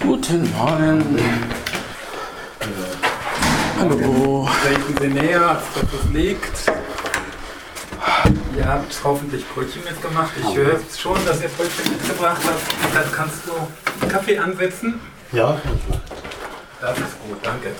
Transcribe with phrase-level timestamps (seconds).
[0.00, 1.18] Guten Morgen.
[3.80, 4.48] Hallo.
[4.62, 6.72] Treten Sie näher, als das liegt.
[8.56, 10.30] Ihr habt hoffentlich Brötchen mitgemacht.
[10.40, 12.94] Ich höre schon, dass ihr Brötchen mitgebracht habt.
[12.94, 15.00] Dann kannst du Kaffee ansetzen.
[15.32, 15.60] Ja,
[16.80, 17.70] Das ist gut, danke.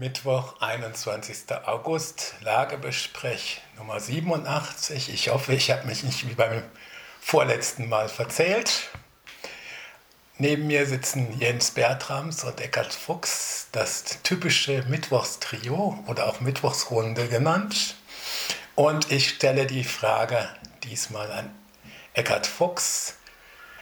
[0.00, 1.46] Mittwoch, 21.
[1.66, 5.12] August, Lagebesprech Nummer 87.
[5.12, 6.62] Ich hoffe, ich habe mich nicht wie beim
[7.20, 8.90] vorletzten Mal verzählt.
[10.36, 17.96] Neben mir sitzen Jens Bertrams und Eckhard Fuchs, das typische Mittwochstrio oder auch Mittwochsrunde genannt.
[18.76, 20.48] Und ich stelle die Frage
[20.84, 21.50] diesmal an
[22.14, 23.16] Eckhard Fuchs.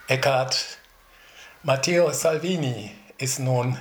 [0.09, 0.79] Eckhard,
[1.63, 3.79] Matteo Salvini ist nun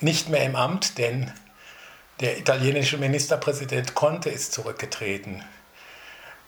[0.00, 1.32] nicht mehr im Amt, denn
[2.20, 5.42] der italienische Ministerpräsident Conte ist zurückgetreten.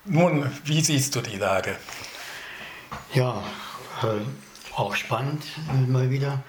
[0.04, 1.76] Nun, wie siehst du die Lage?
[3.14, 3.42] ja
[4.02, 6.42] äh, auch spannend äh, mal wieder.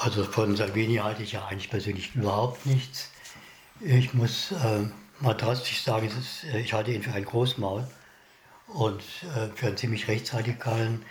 [0.00, 3.10] Also von Salvini halte ich ja eigentlich persönlich überhaupt nichts.
[3.80, 4.86] Ich muss äh,
[5.20, 7.86] mal drastisch sagen, ist, äh, ich halte ihn für ein Großmaul
[8.68, 9.02] und
[9.36, 11.04] äh, für einen ziemlich rechtsradikalen,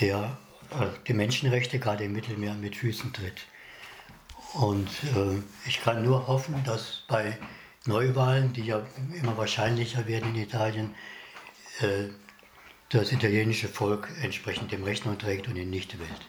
[0.00, 0.36] der
[0.70, 3.46] äh, die Menschenrechte gerade im Mittelmeer mit Füßen tritt.
[4.54, 7.38] Und äh, ich kann nur hoffen, dass bei
[7.86, 8.82] Neuwahlen, die ja
[9.20, 10.94] immer wahrscheinlicher werden in Italien,
[11.80, 12.08] äh,
[12.90, 16.26] das italienische Volk entsprechend dem Rechnung trägt und ihn nicht wählt.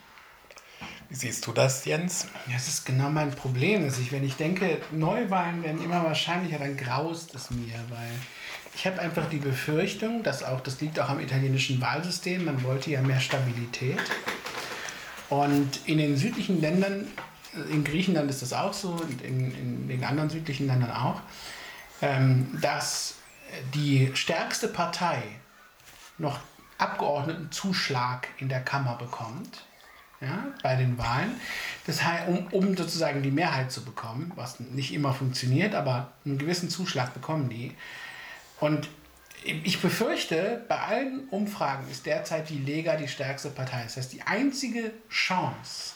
[1.10, 2.28] Wie siehst du das, Jens?
[2.48, 3.86] Ja, das ist genau mein Problem.
[3.86, 8.12] Dass ich, wenn ich denke, Neuwahlen werden immer wahrscheinlicher, dann graust es mir, weil
[8.74, 12.92] ich habe einfach die Befürchtung, dass auch, das liegt auch am italienischen Wahlsystem, man wollte
[12.92, 14.00] ja mehr Stabilität.
[15.30, 17.08] Und in den südlichen Ländern,
[17.70, 21.22] in Griechenland ist das auch so und in, in den anderen südlichen Ländern auch,
[22.02, 23.16] ähm, dass
[23.74, 25.22] die stärkste Partei
[26.18, 26.40] noch
[26.78, 29.66] Abgeordnetenzuschlag in der Kammer bekommt
[30.22, 31.40] ja, bei den Wahlen.
[31.86, 36.38] Das heißt, um, um sozusagen die Mehrheit zu bekommen, was nicht immer funktioniert, aber einen
[36.38, 37.76] gewissen Zuschlag bekommen die.
[38.60, 38.90] Und
[39.44, 43.84] ich befürchte, bei allen Umfragen ist derzeit die Lega die stärkste Partei.
[43.84, 45.94] Das heißt, die einzige Chance,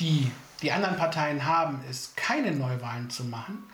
[0.00, 0.30] die
[0.62, 3.64] die anderen Parteien haben, ist, keine Neuwahlen zu machen,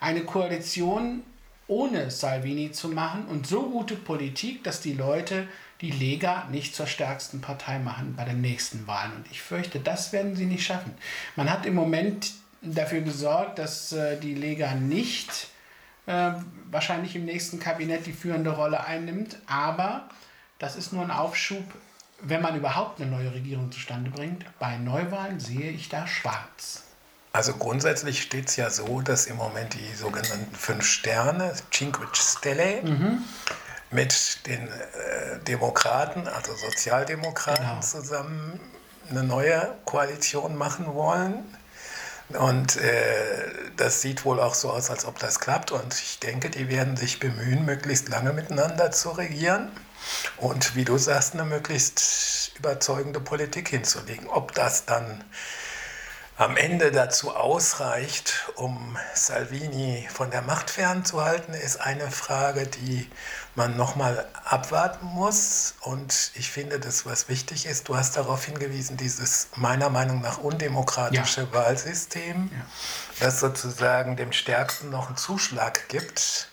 [0.00, 1.22] eine Koalition
[1.66, 5.46] ohne Salvini zu machen und so gute Politik, dass die Leute
[5.80, 9.12] die Lega nicht zur stärksten Partei machen bei den nächsten Wahlen.
[9.12, 10.94] Und ich fürchte, das werden sie nicht schaffen.
[11.36, 12.32] Man hat im Moment
[12.62, 15.48] dafür gesorgt, dass äh, die Lega nicht
[16.06, 16.32] äh,
[16.70, 20.08] wahrscheinlich im nächsten Kabinett die führende Rolle einnimmt, aber
[20.58, 21.62] das ist nur ein Aufschub,
[22.20, 24.44] wenn man überhaupt eine neue Regierung zustande bringt.
[24.58, 26.82] Bei Neuwahlen sehe ich da schwarz.
[27.32, 32.82] Also grundsätzlich steht es ja so, dass im Moment die sogenannten fünf Sterne, Cinque Stelle,
[33.90, 37.80] mit den äh, Demokraten, also Sozialdemokraten Genau.
[37.80, 38.60] zusammen
[39.10, 41.44] eine neue Koalition machen wollen.
[42.30, 42.92] Und äh,
[43.76, 45.70] das sieht wohl auch so aus, als ob das klappt.
[45.72, 49.70] Und ich denke, die werden sich bemühen, möglichst lange miteinander zu regieren.
[50.36, 54.28] Und wie du sagst, eine möglichst überzeugende Politik hinzulegen.
[54.28, 55.24] Ob das dann
[56.36, 63.10] am Ende dazu ausreicht, um Salvini von der Macht fernzuhalten, ist eine Frage, die
[63.56, 65.74] man nochmal abwarten muss.
[65.80, 70.38] Und ich finde, das, was wichtig ist, du hast darauf hingewiesen, dieses meiner Meinung nach
[70.38, 72.66] undemokratische Wahlsystem, Ja.
[73.18, 76.50] das sozusagen dem Stärksten noch einen Zuschlag gibt.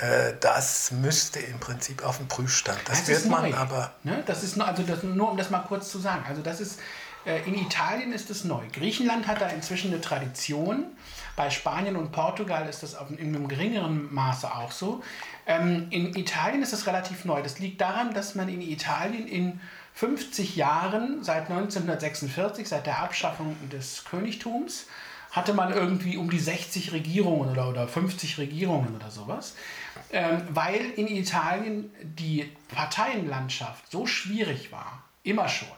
[0.00, 2.78] Äh, Das müsste im Prinzip auf den Prüfstand.
[2.86, 3.56] Das, Das wird man neu.
[3.56, 3.92] aber.
[4.02, 4.22] Ne?
[4.26, 6.24] Das ist nur, also das, nur um das mal kurz zu sagen.
[6.28, 6.80] Also das ist
[7.26, 8.62] äh, in Italien ist es neu.
[8.72, 10.84] Griechenland hat da inzwischen eine Tradition.
[11.36, 15.02] Bei Spanien und Portugal ist das auf, in einem geringeren Maße auch so.
[15.46, 17.42] Ähm, in Italien ist es relativ neu.
[17.42, 19.60] Das liegt daran, dass man in Italien in
[19.94, 24.86] 50 Jahren, seit 1946, seit der Abschaffung des Königtums,
[25.30, 29.54] hatte man irgendwie um die 60 Regierungen oder, oder 50 Regierungen oder sowas,
[30.12, 35.68] ähm, weil in Italien die Parteienlandschaft so schwierig war, immer schon,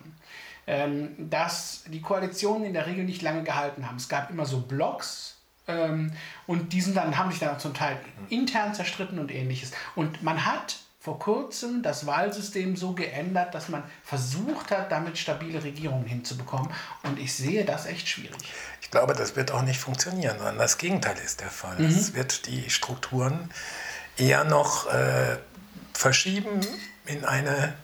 [0.67, 3.97] ähm, dass die Koalitionen in der Regel nicht lange gehalten haben.
[3.97, 5.37] Es gab immer so Blocks
[5.69, 6.12] ähm,
[6.47, 7.99] und die sind dann, haben sich dann auch zum Teil
[8.29, 9.73] intern zerstritten und ähnliches.
[9.94, 15.64] Und man hat vor kurzem das Wahlsystem so geändert, dass man versucht hat, damit stabile
[15.64, 16.70] Regierungen hinzubekommen.
[17.03, 18.38] Und ich sehe das echt schwierig.
[18.81, 21.76] Ich glaube, das wird auch nicht funktionieren, sondern das Gegenteil ist der Fall.
[21.76, 21.87] Mhm.
[21.87, 23.50] Es wird die Strukturen
[24.17, 25.38] eher noch äh,
[25.93, 26.61] verschieben
[27.06, 27.75] in eine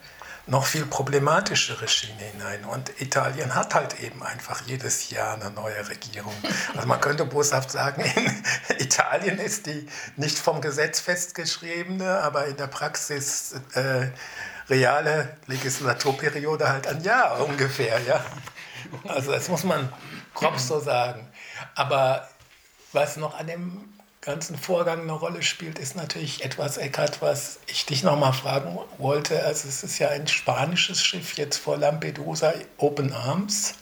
[0.49, 2.65] noch viel problematischere Schiene hinein.
[2.65, 6.33] Und Italien hat halt eben einfach jedes Jahr eine neue Regierung.
[6.75, 8.43] Also man könnte boshaft sagen, in
[8.79, 9.87] Italien ist die
[10.17, 14.09] nicht vom Gesetz festgeschriebene, aber in der Praxis äh,
[14.71, 18.01] reale Legislaturperiode halt ein Jahr ungefähr.
[18.01, 18.25] Ja?
[19.07, 19.93] Also das muss man
[20.33, 21.29] grob so sagen.
[21.75, 22.27] Aber
[22.93, 23.98] was noch an dem
[24.29, 29.43] ganzen Vorgang eine Rolle spielt, ist natürlich etwas, Eckart, was ich dich nochmal fragen wollte.
[29.43, 33.77] Also es ist ja ein spanisches Schiff jetzt vor Lampedusa, Open Arms.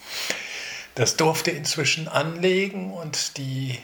[0.95, 3.77] Das durfte inzwischen anlegen und die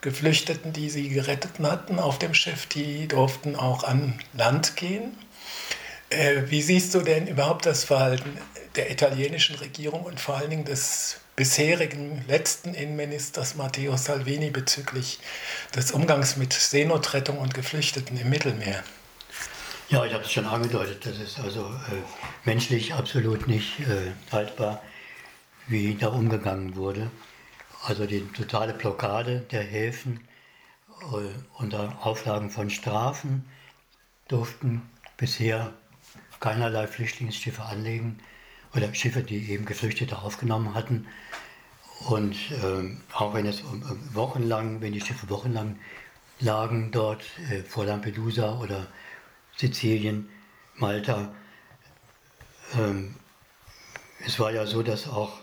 [0.00, 5.14] Geflüchteten, die sie gerettet hatten auf dem Schiff, die durften auch an Land gehen.
[6.08, 8.38] Äh, wie siehst du denn überhaupt das Verhalten
[8.76, 15.18] der italienischen Regierung und vor allen Dingen des bisherigen letzten Innenministers Matteo Salvini bezüglich
[15.74, 18.84] des Umgangs mit Seenotrettung und Geflüchteten im Mittelmeer.
[19.88, 22.02] Ja, ich habe es schon angedeutet, das ist also äh,
[22.44, 24.82] menschlich absolut nicht äh, haltbar,
[25.66, 27.10] wie da umgegangen wurde.
[27.82, 30.20] Also die totale Blockade der Häfen
[31.00, 33.44] äh, unter Auflagen von Strafen
[34.28, 34.82] durften
[35.16, 35.72] bisher
[36.40, 38.20] keinerlei Flüchtlingsschiffe anlegen
[38.74, 41.06] oder Schiffe, die eben Geflüchtete aufgenommen hatten.
[42.08, 43.62] Und ähm, auch wenn es
[44.12, 45.78] wochenlang, wenn die Schiffe wochenlang
[46.40, 48.86] lagen dort äh, vor Lampedusa oder
[49.56, 50.28] Sizilien,
[50.76, 51.32] Malta,
[52.76, 53.14] ähm,
[54.26, 55.38] es war ja so, dass auch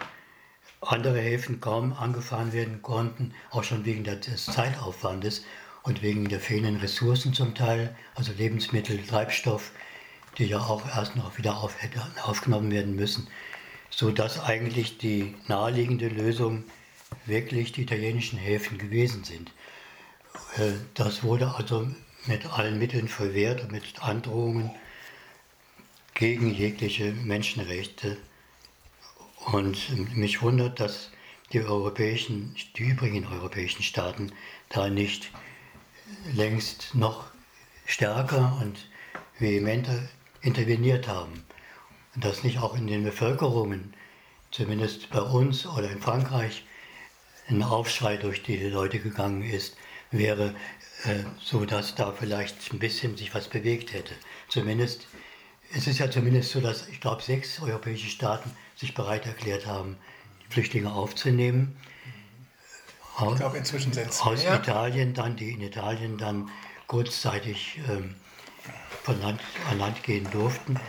[0.82, 5.46] andere Häfen kaum angefahren werden konnten, auch schon wegen des Zeitaufwandes
[5.84, 9.72] und wegen der fehlenden Ressourcen zum Teil, also Lebensmittel, Treibstoff,
[10.38, 11.76] die ja auch erst noch wieder auf,
[12.24, 13.28] aufgenommen werden müssen,
[13.90, 16.64] sodass eigentlich die naheliegende Lösung
[17.26, 19.52] wirklich die italienischen Häfen gewesen sind.
[20.58, 21.88] Äh, das wurde also
[22.26, 24.72] mit allen Mitteln verwehrt und mit Androhungen
[26.14, 28.18] gegen jegliche Menschenrechte.
[29.52, 31.12] Und mich wundert, dass
[31.52, 34.32] die europäischen, die übrigen europäischen Staaten
[34.70, 35.32] da nicht
[36.34, 37.26] längst noch
[37.86, 38.88] stärker und
[39.40, 40.08] vehementer
[40.42, 41.46] interveniert haben.
[42.16, 43.94] Und dass nicht auch in den Bevölkerungen,
[44.52, 46.66] zumindest bei uns oder in Frankreich,
[47.48, 49.76] ein Aufschrei durch die Leute gegangen ist,
[50.12, 50.56] wäre,
[51.04, 54.14] äh, so dass da vielleicht ein bisschen sich was bewegt hätte.
[54.48, 55.08] Zumindest,
[55.74, 59.98] es ist ja zumindest so, dass ich glaube, sechs europäische Staaten sich bereit erklärt haben,
[60.44, 61.78] die Flüchtlinge aufzunehmen.
[63.30, 66.50] Ich glaube, inzwischen sind es Aus Italien dann, die in Italien dann
[66.88, 68.16] kurzzeitig ähm,
[69.04, 70.80] von Land an Land gehen durften,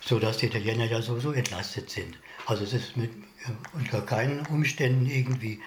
[0.00, 2.18] sodass die Italiener ja sowieso entlastet sind.
[2.46, 3.10] Also es ist mit,
[3.72, 5.60] unter keinen Umständen irgendwie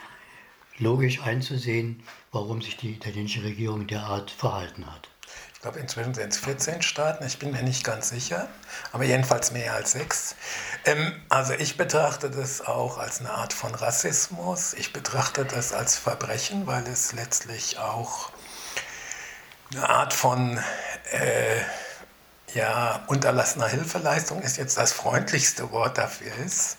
[0.78, 5.10] logisch einzusehen, warum sich die italienische Regierung derart verhalten hat.
[5.54, 8.48] Ich glaube, inzwischen sind es 14 Staaten, ich bin mir nicht ganz sicher,
[8.92, 10.36] aber jedenfalls mehr als sechs.
[10.86, 14.74] Ähm, also ich betrachte das auch als eine Art von Rassismus.
[14.74, 18.30] Ich betrachte das als Verbrechen, weil es letztlich auch
[19.74, 20.60] eine Art von
[21.12, 21.62] äh,
[22.54, 26.78] ja, unterlassener Hilfeleistung ist jetzt das freundlichste Wort dafür ist.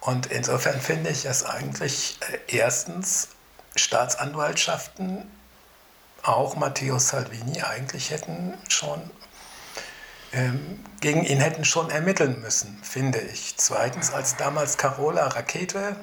[0.00, 2.18] Und insofern finde ich es eigentlich
[2.48, 3.28] äh, erstens
[3.76, 5.30] Staatsanwaltschaften,
[6.22, 9.10] auch Matteo Salvini, eigentlich hätten schon
[10.32, 13.54] ähm, gegen ihn hätten schon ermitteln müssen, finde ich.
[13.56, 15.96] Zweitens, als damals Carola Rakete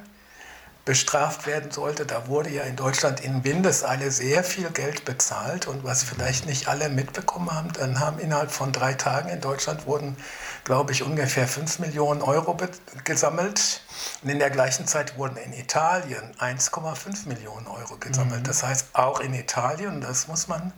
[0.88, 2.06] bestraft werden sollte.
[2.06, 6.70] Da wurde ja in Deutschland in Windeseile sehr viel Geld bezahlt und was vielleicht nicht
[6.70, 10.16] alle mitbekommen haben, dann haben innerhalb von drei Tagen in Deutschland wurden,
[10.64, 12.58] glaube ich, ungefähr 5 Millionen Euro
[13.04, 13.82] gesammelt
[14.24, 18.44] und in der gleichen Zeit wurden in Italien 1,5 Millionen Euro gesammelt.
[18.44, 18.48] Mhm.
[18.48, 20.72] Das heißt, auch in Italien, das muss man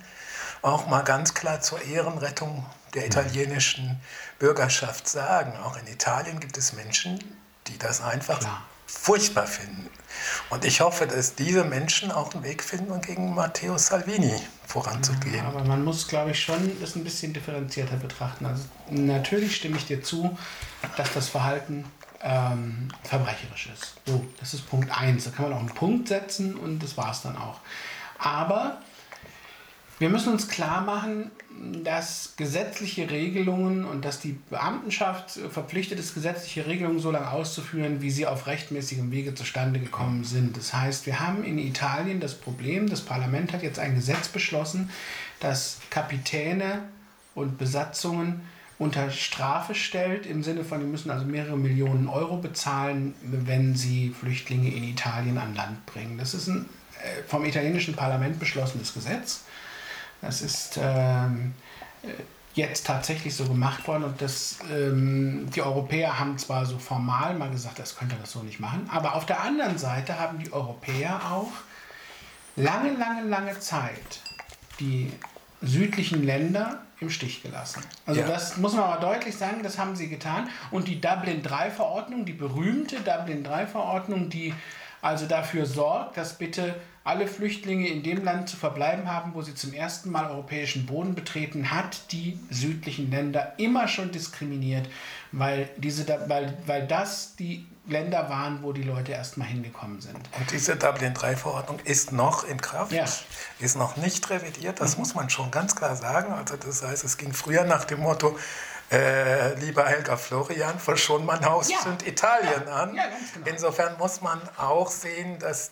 [0.63, 4.01] auch mal ganz klar zur Ehrenrettung der italienischen
[4.39, 7.19] Bürgerschaft sagen, auch in Italien gibt es Menschen,
[7.67, 9.89] die das einfach Klar furchtbar finden.
[10.49, 14.33] Und ich hoffe, dass diese Menschen auch einen Weg finden, gegen Matteo Salvini
[14.65, 15.35] voranzugehen.
[15.35, 18.45] Ja, aber man muss, glaube ich, schon das ein bisschen differenzierter betrachten.
[18.45, 20.37] Also natürlich stimme ich dir zu,
[20.97, 21.85] dass das Verhalten
[22.21, 23.95] ähm, verbrecherisch ist.
[24.05, 25.23] So, das ist Punkt 1.
[25.23, 27.59] Da kann man auch einen Punkt setzen und das war es dann auch.
[28.17, 28.81] Aber
[29.99, 31.29] wir müssen uns klar machen,
[31.83, 38.09] dass gesetzliche Regelungen und dass die Beamtenschaft verpflichtet ist, gesetzliche Regelungen so lange auszuführen, wie
[38.09, 40.55] sie auf rechtmäßigem Wege zustande gekommen sind.
[40.55, 44.89] Das heißt, wir haben in Italien das Problem, das Parlament hat jetzt ein Gesetz beschlossen,
[45.41, 46.83] das Kapitäne
[47.35, 48.41] und Besatzungen
[48.77, 54.15] unter Strafe stellt, im Sinne von, die müssen also mehrere Millionen Euro bezahlen, wenn sie
[54.17, 56.17] Flüchtlinge in Italien an Land bringen.
[56.17, 56.65] Das ist ein
[57.03, 59.43] äh, vom italienischen Parlament beschlossenes Gesetz.
[60.21, 61.53] Das ist ähm,
[62.53, 67.49] jetzt tatsächlich so gemacht worden und das, ähm, die Europäer haben zwar so formal mal
[67.49, 71.21] gesagt, das könnte das so nicht machen, aber auf der anderen Seite haben die Europäer
[71.31, 71.51] auch
[72.55, 74.21] lange, lange, lange Zeit
[74.79, 75.11] die
[75.61, 77.81] südlichen Länder im Stich gelassen.
[78.05, 78.27] Also ja.
[78.27, 80.49] das muss man aber deutlich sagen, das haben sie getan.
[80.71, 84.53] Und die Dublin III-Verordnung, die berühmte Dublin III-Verordnung, die
[85.01, 89.55] also dafür sorgt, dass bitte alle Flüchtlinge in dem Land zu verbleiben haben, wo sie
[89.55, 94.87] zum ersten Mal europäischen Boden betreten, hat die südlichen Länder immer schon diskriminiert,
[95.31, 100.17] weil, diese, weil, weil das die Länder waren, wo die Leute erstmal hingekommen sind.
[100.37, 103.05] Und diese Dublin III-Verordnung ist noch in Kraft, ja.
[103.59, 104.99] ist noch nicht revidiert, das mhm.
[104.99, 106.33] muss man schon ganz klar sagen.
[106.33, 108.37] Also das heißt, es ging früher nach dem Motto,
[108.91, 111.79] äh, lieber Helga Florian, verschon mein Haus ja.
[111.79, 112.73] sind Italien ja.
[112.73, 112.95] an.
[112.95, 113.03] Ja,
[113.33, 113.47] genau.
[113.47, 115.71] Insofern muss man auch sehen, dass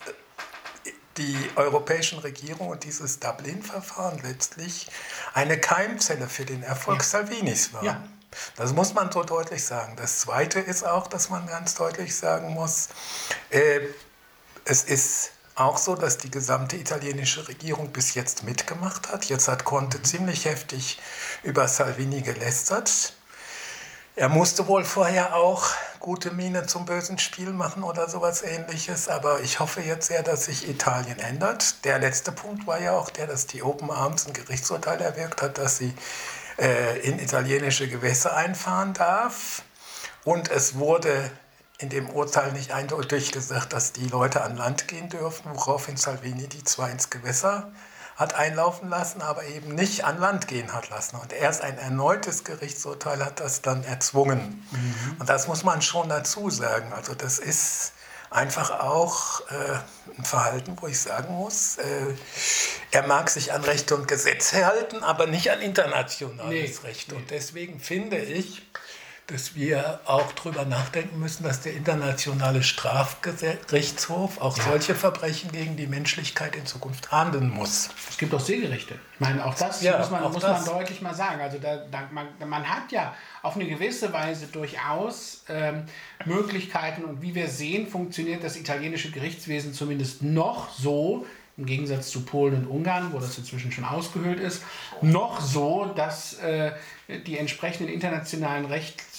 [1.18, 4.90] die europäischen Regierungen und dieses Dublin-Verfahren letztlich
[5.34, 7.86] eine Keimzelle für den Erfolg Salvinis waren.
[8.56, 9.96] Das muss man so deutlich sagen.
[9.96, 12.90] Das Zweite ist auch, dass man ganz deutlich sagen muss,
[13.50, 13.80] äh,
[14.66, 19.26] es ist auch so, dass die gesamte italienische Regierung bis jetzt mitgemacht hat.
[19.26, 21.00] Jetzt hat Conte ziemlich heftig
[21.42, 23.14] über Salvini gelästert.
[24.16, 25.70] Er musste wohl vorher auch
[26.08, 30.46] gute Miene zum bösen Spiel machen oder sowas ähnliches, aber ich hoffe jetzt sehr, dass
[30.46, 31.84] sich Italien ändert.
[31.84, 35.58] Der letzte Punkt war ja auch der, dass die Open Arms ein Gerichtsurteil erwirkt hat,
[35.58, 35.94] dass sie
[36.60, 39.64] äh, in italienische Gewässer einfahren darf.
[40.24, 41.30] Und es wurde
[41.78, 46.48] in dem Urteil nicht eindeutig gesagt, dass die Leute an Land gehen dürfen, woraufhin Salvini
[46.48, 47.70] die zwei ins Gewässer
[48.18, 51.18] hat einlaufen lassen, aber eben nicht an Land gehen hat lassen.
[51.18, 54.66] Und erst ein erneutes Gerichtsurteil hat das dann erzwungen.
[54.72, 55.18] Mhm.
[55.20, 56.92] Und das muss man schon dazu sagen.
[56.94, 57.94] Also das ist
[58.32, 59.78] einfach auch äh,
[60.18, 62.14] ein Verhalten, wo ich sagen muss, äh,
[62.92, 67.14] er mag sich an Rechte und Gesetze halten, aber nicht an internationales nee, Recht.
[67.14, 68.64] Und deswegen finde ich,
[69.28, 74.64] dass wir auch darüber nachdenken müssen, dass der internationale Strafgerichtshof auch ja.
[74.64, 77.90] solche Verbrechen gegen die Menschlichkeit in Zukunft ahnden muss.
[78.10, 78.96] Es gibt auch Seegerichte.
[79.16, 80.66] Ich meine, auch das ja, muss, man, muss das.
[80.66, 81.42] man deutlich mal sagen.
[81.42, 85.84] Also da, da, man, man, hat ja auf eine gewisse Weise durchaus ähm,
[86.24, 91.26] Möglichkeiten und wie wir sehen, funktioniert das italienische Gerichtswesen zumindest noch so,
[91.58, 94.62] im Gegensatz zu Polen und Ungarn, wo das inzwischen schon ausgehöhlt ist,
[95.02, 96.72] noch so, dass äh,
[97.26, 98.66] die entsprechenden internationalen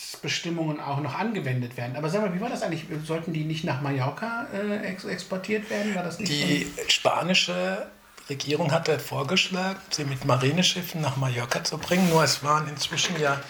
[0.09, 1.97] Rechtsbestimmungen auch noch angewendet werden.
[1.97, 2.87] Aber sag mal, wie war das eigentlich?
[3.05, 5.95] Sollten die nicht nach Mallorca äh, ex exportiert werden?
[5.95, 6.83] War das nicht die so?
[6.89, 7.87] spanische
[8.29, 13.41] Regierung hatte vorgeschlagen, sie mit Marineschiffen nach Mallorca zu bringen, nur es waren inzwischen ja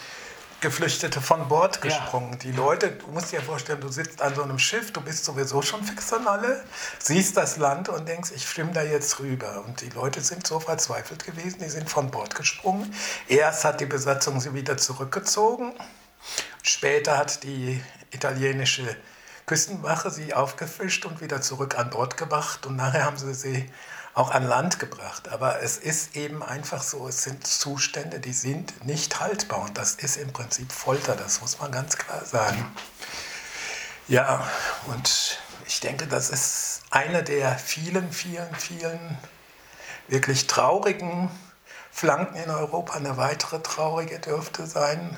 [0.61, 2.33] Geflüchtete von Bord gesprungen.
[2.33, 2.37] Ja.
[2.39, 5.61] Die Leute, du musst dir vorstellen, du sitzt an so einem Schiff, du bist sowieso
[5.61, 6.63] schon fix an alle,
[6.97, 9.63] siehst das Land und denkst, ich schwimme da jetzt rüber.
[9.65, 12.93] Und die Leute sind so verzweifelt gewesen, die sind von Bord gesprungen.
[13.29, 15.71] Erst hat die Besatzung sie wieder zurückgezogen,
[16.63, 18.95] später hat die italienische
[19.45, 23.71] Küstenwache sie aufgefischt und wieder zurück an Bord gebracht und nachher haben sie sie
[24.13, 25.29] auch an Land gebracht.
[25.29, 29.61] Aber es ist eben einfach so, es sind Zustände, die sind nicht haltbar.
[29.61, 32.75] Und das ist im Prinzip Folter, das muss man ganz klar sagen.
[34.07, 34.45] Ja,
[34.87, 39.17] und ich denke, das ist eine der vielen, vielen, vielen
[40.07, 41.29] wirklich traurigen
[41.91, 42.95] Flanken in Europa.
[42.95, 45.17] Eine weitere traurige dürfte sein,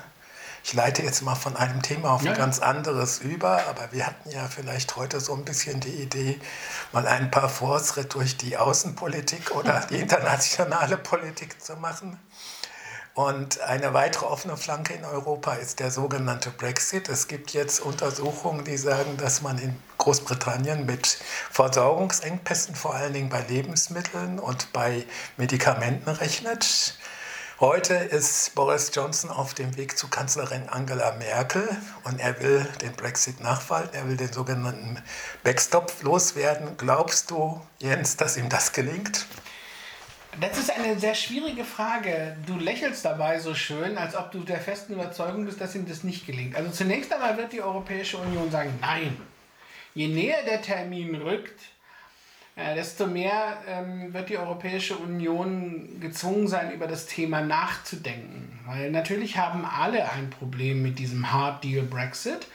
[0.64, 2.34] ich leite jetzt mal von einem Thema auf ein ja.
[2.34, 6.38] ganz anderes über, aber wir hatten ja vielleicht heute so ein bisschen die Idee,
[6.92, 12.18] mal ein paar Fortschritte durch die Außenpolitik oder die internationale Politik zu machen.
[13.14, 17.10] Und eine weitere offene Flanke in Europa ist der sogenannte Brexit.
[17.10, 21.18] Es gibt jetzt Untersuchungen, die sagen, dass man in Großbritannien mit
[21.50, 25.04] Versorgungsengpässen, vor allen Dingen bei Lebensmitteln und bei
[25.36, 26.96] Medikamenten rechnet.
[27.62, 31.68] Heute ist Boris Johnson auf dem Weg zu Kanzlerin Angela Merkel
[32.02, 35.00] und er will den Brexit nachfalten, er will den sogenannten
[35.44, 36.76] Backstop loswerden.
[36.76, 39.26] Glaubst du, Jens, dass ihm das gelingt?
[40.40, 42.36] Das ist eine sehr schwierige Frage.
[42.48, 46.02] Du lächelst dabei so schön, als ob du der festen Überzeugung bist, dass ihm das
[46.02, 46.56] nicht gelingt.
[46.56, 49.16] Also zunächst einmal wird die Europäische Union sagen, nein.
[49.94, 51.60] Je näher der Termin rückt,
[52.56, 58.60] desto mehr ähm, wird die Europäische Union gezwungen sein, über das Thema nachzudenken.
[58.66, 62.46] Weil natürlich haben alle ein Problem mit diesem Hard Deal Brexit.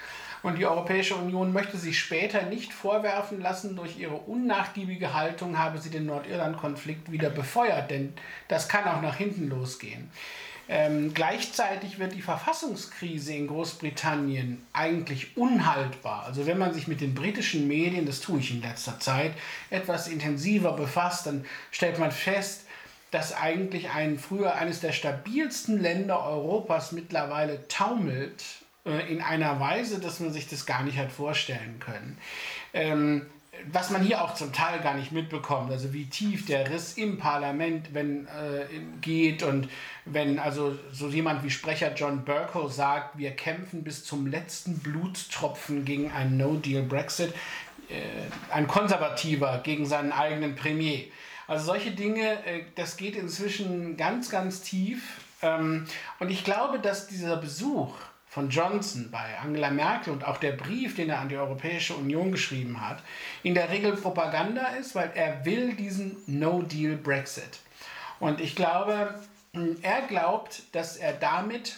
[0.44, 5.80] Und die Europäische Union möchte sich später nicht vorwerfen lassen, durch ihre unnachgiebige Haltung habe
[5.80, 8.14] sie den Nordirland-Konflikt wieder befeuert, denn
[8.48, 10.10] das kann auch nach hinten losgehen.
[10.70, 16.26] Ähm, gleichzeitig wird die Verfassungskrise in Großbritannien eigentlich unhaltbar.
[16.26, 19.34] Also wenn man sich mit den britischen Medien, das tue ich in letzter Zeit,
[19.70, 22.64] etwas intensiver befasst, dann stellt man fest,
[23.12, 28.44] dass eigentlich ein früher eines der stabilsten Länder Europas mittlerweile taumelt
[28.86, 32.18] äh, in einer Weise, dass man sich das gar nicht hat vorstellen können.
[32.74, 33.26] Ähm,
[33.72, 37.18] was man hier auch zum Teil gar nicht mitbekommt, also wie tief der Riss im
[37.18, 38.66] Parlament wenn, äh,
[39.02, 39.70] geht und
[40.06, 45.86] wenn also so jemand wie Sprecher John Burko sagt, wir kämpfen bis zum letzten Blutstropfen
[45.86, 47.34] gegen einen No-Deal-Brexit,
[47.90, 47.94] äh,
[48.52, 51.06] ein Konservativer gegen seinen eigenen Premier.
[51.48, 55.02] Also solche Dinge, äh, das geht inzwischen ganz, ganz tief.
[55.42, 55.86] Ähm,
[56.20, 57.94] und ich glaube, dass dieser Besuch
[58.38, 62.32] von Johnson bei Angela Merkel und auch der Brief, den er an die Europäische Union
[62.32, 63.02] geschrieben hat,
[63.42, 67.58] in der Regel Propaganda ist, weil er will diesen No-Deal-Brexit.
[68.20, 69.20] Und ich glaube,
[69.82, 71.78] er glaubt, dass er damit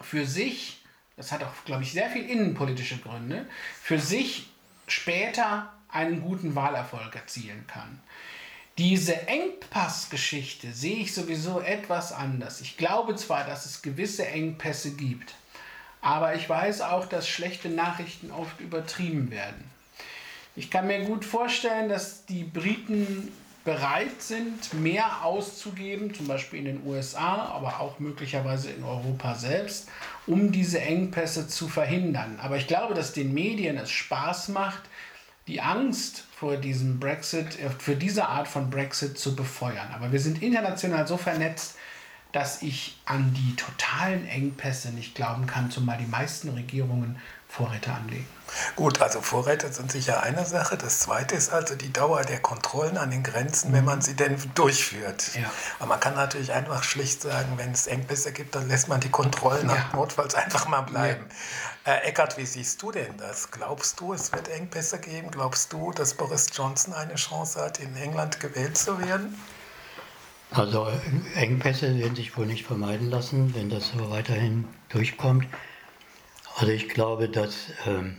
[0.00, 0.84] für sich,
[1.16, 3.44] das hat auch, glaube ich, sehr viel innenpolitische Gründe,
[3.82, 4.48] für sich
[4.86, 8.00] später einen guten Wahlerfolg erzielen kann.
[8.78, 12.60] Diese Engpassgeschichte sehe ich sowieso etwas anders.
[12.60, 15.34] Ich glaube zwar, dass es gewisse Engpässe gibt,
[16.06, 19.68] aber ich weiß auch, dass schlechte Nachrichten oft übertrieben werden.
[20.54, 23.32] Ich kann mir gut vorstellen, dass die Briten
[23.64, 29.88] bereit sind, mehr auszugeben, zum Beispiel in den USA, aber auch möglicherweise in Europa selbst,
[30.28, 32.38] um diese Engpässe zu verhindern.
[32.40, 34.82] Aber ich glaube, dass den Medien es Spaß macht,
[35.48, 39.88] die Angst vor diesem Brexit, äh, für diese Art von Brexit zu befeuern.
[39.92, 41.76] Aber wir sind international so vernetzt,
[42.32, 47.18] dass ich an die totalen Engpässe nicht glauben kann, zumal die meisten Regierungen
[47.48, 48.26] Vorräte anlegen.
[48.74, 50.76] Gut, also Vorräte sind sicher eine Sache.
[50.76, 54.36] Das zweite ist also die Dauer der Kontrollen an den Grenzen, wenn man sie denn
[54.54, 55.34] durchführt.
[55.34, 55.50] Ja.
[55.78, 59.08] Aber man kann natürlich einfach schlicht sagen, wenn es Engpässe gibt, dann lässt man die
[59.08, 59.90] Kontrollen ja.
[59.94, 61.26] notfalls einfach mal bleiben.
[61.86, 61.94] Ja.
[61.94, 63.50] Äh, Eckart, wie siehst du denn das?
[63.50, 65.30] Glaubst du, es wird Engpässe geben?
[65.30, 69.34] Glaubst du, dass Boris Johnson eine Chance hat, in England gewählt zu werden?
[70.50, 70.88] Also
[71.34, 75.46] Engpässe werden sich wohl nicht vermeiden lassen, wenn das so weiterhin durchkommt.
[76.56, 78.16] Also ich glaube, dass ähm,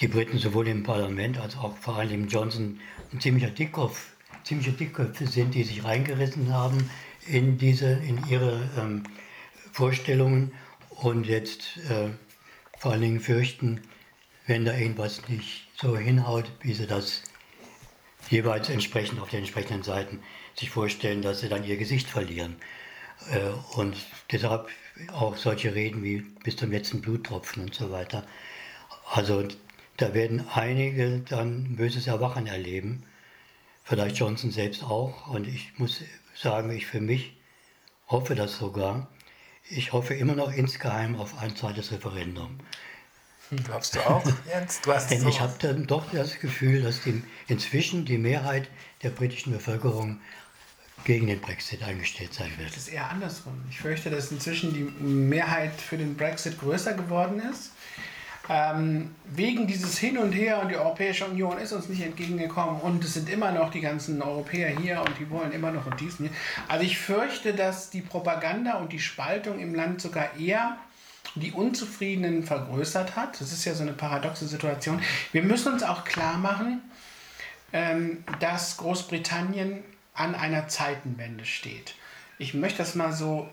[0.00, 2.80] die Briten sowohl im Parlament als auch vor allem Johnson
[3.12, 4.08] ein ziemlicher Dickkopf,
[4.44, 6.90] ziemliche Dickköpfe sind, die sich reingerissen haben
[7.26, 9.04] in, diese, in ihre ähm,
[9.72, 10.52] Vorstellungen
[10.90, 12.10] und jetzt äh,
[12.78, 13.80] vor allen Dingen fürchten,
[14.46, 17.22] wenn da irgendwas nicht so hinhaut, wie sie das
[18.30, 20.20] jeweils entsprechend auf den entsprechenden Seiten
[20.58, 22.56] sich vorstellen, dass sie dann ihr Gesicht verlieren.
[23.30, 23.96] Äh, und
[24.32, 24.68] deshalb
[25.12, 28.26] auch solche Reden wie bis zum letzten Bluttropfen und so weiter.
[29.10, 29.46] Also
[29.96, 33.04] da werden einige dann böses Erwachen erleben.
[33.84, 35.28] Vielleicht Johnson selbst auch.
[35.28, 36.02] Und ich muss
[36.34, 37.36] sagen, ich für mich
[38.08, 39.08] hoffe das sogar.
[39.70, 42.58] Ich hoffe immer noch insgeheim auf ein zweites Referendum.
[43.64, 44.80] Glaubst du auch, Jens?
[44.82, 48.68] Du hast Denn so ich habe dann doch das Gefühl, dass die, inzwischen die Mehrheit
[49.02, 50.20] der britischen Bevölkerung
[51.08, 52.68] gegen den Brexit eingestellt sein wird.
[52.68, 53.54] Das ist eher andersrum.
[53.70, 57.72] Ich fürchte, dass inzwischen die Mehrheit für den Brexit größer geworden ist.
[58.50, 63.02] Ähm, wegen dieses Hin und Her und die Europäische Union ist uns nicht entgegengekommen und
[63.02, 66.18] es sind immer noch die ganzen Europäer hier und die wollen immer noch und dies.
[66.68, 70.76] Also ich fürchte, dass die Propaganda und die Spaltung im Land sogar eher
[71.36, 73.40] die Unzufriedenen vergrößert hat.
[73.40, 75.00] Das ist ja so eine paradoxe Situation.
[75.32, 76.82] Wir müssen uns auch klar machen,
[77.72, 79.82] ähm, dass Großbritannien
[80.18, 81.94] an einer Zeitenwende steht.
[82.38, 83.50] Ich möchte das mal so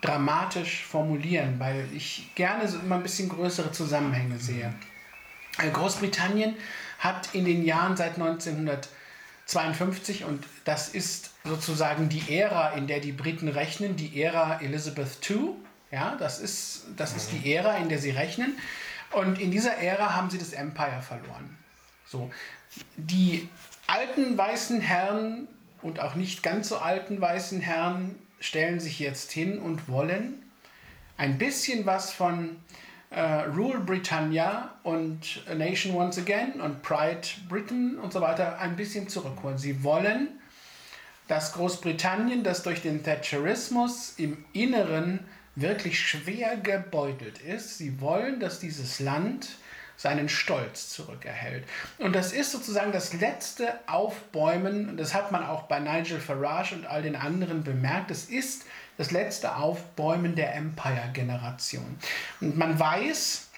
[0.00, 4.72] dramatisch formulieren, weil ich gerne so immer ein bisschen größere Zusammenhänge sehe.
[5.58, 6.56] Äh, Großbritannien
[6.98, 13.12] hat in den Jahren seit 1952, und das ist sozusagen die Ära, in der die
[13.12, 15.50] Briten rechnen, die Ära Elizabeth II,
[15.90, 18.56] ja, das ist, das ist die Ära, in der sie rechnen.
[19.12, 21.58] Und in dieser Ära haben sie das Empire verloren.
[22.06, 22.30] So,
[22.96, 23.46] die
[23.86, 25.48] alten weißen Herren
[25.82, 30.42] und auch nicht ganz so alten weißen Herren stellen sich jetzt hin und wollen
[31.16, 32.56] ein bisschen was von
[33.10, 38.76] äh, Rule Britannia und A Nation Once Again und Pride Britain und so weiter ein
[38.76, 39.58] bisschen zurückholen.
[39.58, 40.28] Sie wollen,
[41.28, 45.20] dass Großbritannien, das durch den Thatcherismus im Inneren
[45.54, 49.50] wirklich schwer gebeutelt ist, sie wollen, dass dieses Land
[50.02, 51.64] seinen Stolz zurückerhält.
[51.98, 56.86] Und das ist sozusagen das letzte Aufbäumen, das hat man auch bei Nigel Farage und
[56.86, 58.64] all den anderen bemerkt, es ist
[58.98, 61.98] das letzte Aufbäumen der Empire-Generation.
[62.40, 63.48] Und man weiß,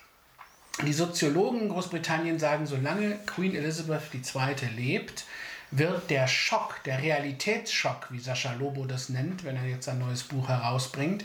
[0.84, 4.68] die Soziologen in Großbritannien sagen, solange Queen Elizabeth II.
[4.76, 5.24] lebt,
[5.70, 10.24] wird der Schock, der Realitätsschock, wie Sascha Lobo das nennt, wenn er jetzt ein neues
[10.24, 11.24] Buch herausbringt,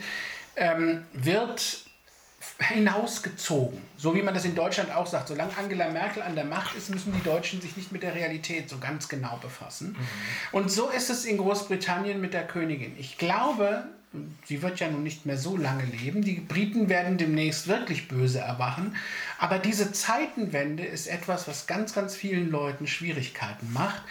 [0.56, 1.89] ähm, wird
[2.60, 3.80] hinausgezogen.
[3.96, 5.28] So wie man das in Deutschland auch sagt.
[5.28, 8.68] Solange Angela Merkel an der Macht ist, müssen die Deutschen sich nicht mit der Realität
[8.68, 9.92] so ganz genau befassen.
[9.92, 9.96] Mhm.
[10.52, 12.94] Und so ist es in Großbritannien mit der Königin.
[12.98, 13.84] Ich glaube,
[14.44, 16.22] sie wird ja nun nicht mehr so lange leben.
[16.22, 18.96] Die Briten werden demnächst wirklich böse erwachen.
[19.38, 24.02] Aber diese Zeitenwende ist etwas, was ganz, ganz vielen Leuten Schwierigkeiten macht,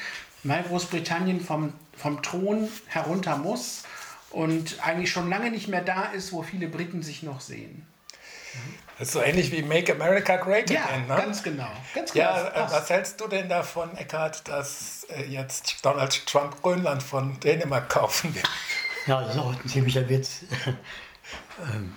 [0.44, 3.84] weil Großbritannien vom, vom Thron herunter muss
[4.32, 7.86] und eigentlich schon lange nicht mehr da ist, wo viele Briten sich noch sehen.
[8.98, 11.16] Das ist so ähnlich wie Make America Great ja, Again, ne?
[11.16, 11.70] ganz genau.
[11.96, 16.62] Ganz genau ja, äh, was hältst du denn davon, Eckhard, dass äh, jetzt Donald Trump
[16.62, 18.44] Grönland von Dänemark kaufen will?
[19.08, 20.44] Ja, das ist auch ein ziemlicher Witz.
[21.74, 21.94] Ähm,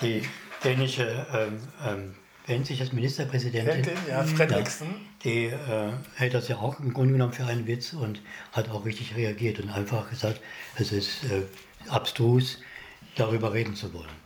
[0.00, 0.22] die
[0.64, 2.14] dänische, ähm, ähm,
[2.46, 3.92] nennt sich das Ministerpräsidentin?
[4.08, 4.88] Ja, Fredriksen.
[4.88, 8.70] Ja, die äh, hält das ja auch im Grunde genommen für einen Witz und hat
[8.70, 10.40] auch richtig reagiert und einfach gesagt,
[10.76, 11.42] es ist äh,
[11.88, 12.60] abstrus,
[13.16, 14.21] darüber reden zu wollen.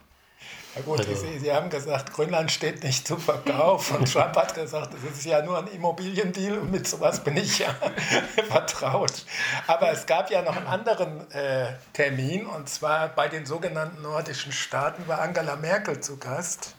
[0.77, 4.55] Na gut, also, Sie, Sie, haben gesagt, Grönland steht nicht zu Verkauf und Trump hat
[4.55, 7.75] gesagt, das ist ja nur ein Immobiliendeal und mit sowas bin ich ja
[8.49, 9.25] vertraut.
[9.67, 14.53] Aber es gab ja noch einen anderen äh, Termin und zwar bei den sogenannten nordischen
[14.53, 16.75] Staaten war Angela Merkel zu Gast.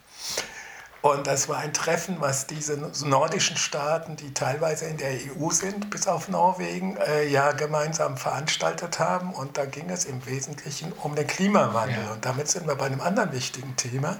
[1.01, 5.89] Und das war ein Treffen, was diese nordischen Staaten, die teilweise in der EU sind,
[5.89, 9.33] bis auf Norwegen, äh, ja gemeinsam veranstaltet haben.
[9.33, 12.03] Und da ging es im Wesentlichen um den Klimawandel.
[12.03, 12.11] Ja.
[12.13, 14.17] Und damit sind wir bei einem anderen wichtigen Thema.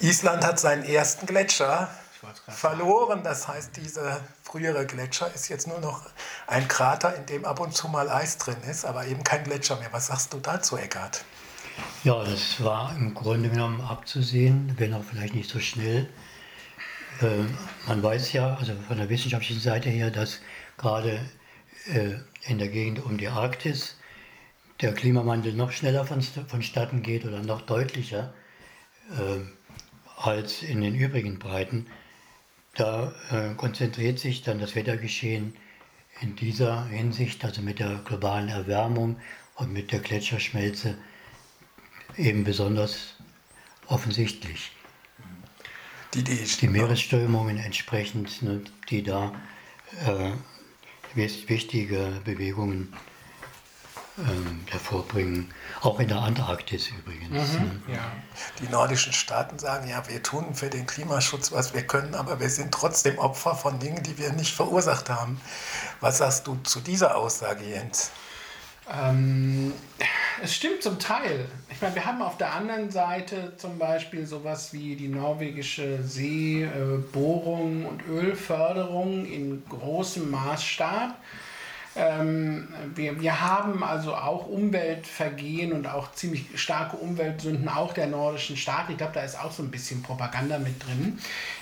[0.00, 1.88] Island hat seinen ersten Gletscher
[2.48, 3.22] verloren.
[3.22, 6.02] Das heißt, dieser frühere Gletscher ist jetzt nur noch
[6.46, 9.76] ein Krater, in dem ab und zu mal Eis drin ist, aber eben kein Gletscher
[9.76, 9.88] mehr.
[9.92, 11.24] Was sagst du dazu, Eckart?
[12.04, 16.08] Ja, das war im Grunde genommen abzusehen, wenn auch vielleicht nicht so schnell.
[17.20, 17.44] Äh,
[17.86, 20.40] man weiß ja, also von der wissenschaftlichen Seite her, dass
[20.76, 21.20] gerade
[21.86, 22.14] äh,
[22.46, 23.96] in der Gegend um die Arktis
[24.80, 28.32] der Klimawandel noch schneller von, vonstatten geht oder noch deutlicher
[29.10, 29.40] äh,
[30.16, 31.86] als in den übrigen Breiten.
[32.74, 35.54] Da äh, konzentriert sich dann das Wettergeschehen
[36.20, 39.18] in dieser Hinsicht, also mit der globalen Erwärmung
[39.56, 40.96] und mit der Gletscherschmelze,
[42.16, 43.14] eben besonders
[43.86, 44.72] offensichtlich.
[46.14, 49.32] Die, die, die Meeresströmungen entsprechend, ne, die da
[50.06, 50.32] äh,
[51.14, 52.92] wichtige Bewegungen
[54.18, 55.52] ähm, hervorbringen.
[55.80, 57.52] Auch in der Antarktis übrigens.
[57.52, 57.94] Mhm, ne?
[57.94, 58.12] ja.
[58.60, 62.50] Die nordischen Staaten sagen, ja, wir tun für den Klimaschutz, was wir können, aber wir
[62.50, 65.40] sind trotzdem Opfer von Dingen, die wir nicht verursacht haben.
[66.00, 68.10] Was sagst du zu dieser Aussage, Jens?
[68.90, 69.72] Ähm,
[70.42, 71.46] es stimmt zum Teil.
[71.70, 77.86] Ich meine, wir haben auf der anderen Seite zum Beispiel sowas wie die norwegische Seebohrung
[77.86, 81.16] und Ölförderung in großem Maßstab.
[81.98, 88.56] Ähm, wir, wir haben also auch Umweltvergehen und auch ziemlich starke Umweltsünden auch der nordischen
[88.56, 88.92] Staaten.
[88.92, 91.18] Ich glaube, da ist auch so ein bisschen Propaganda mit drin.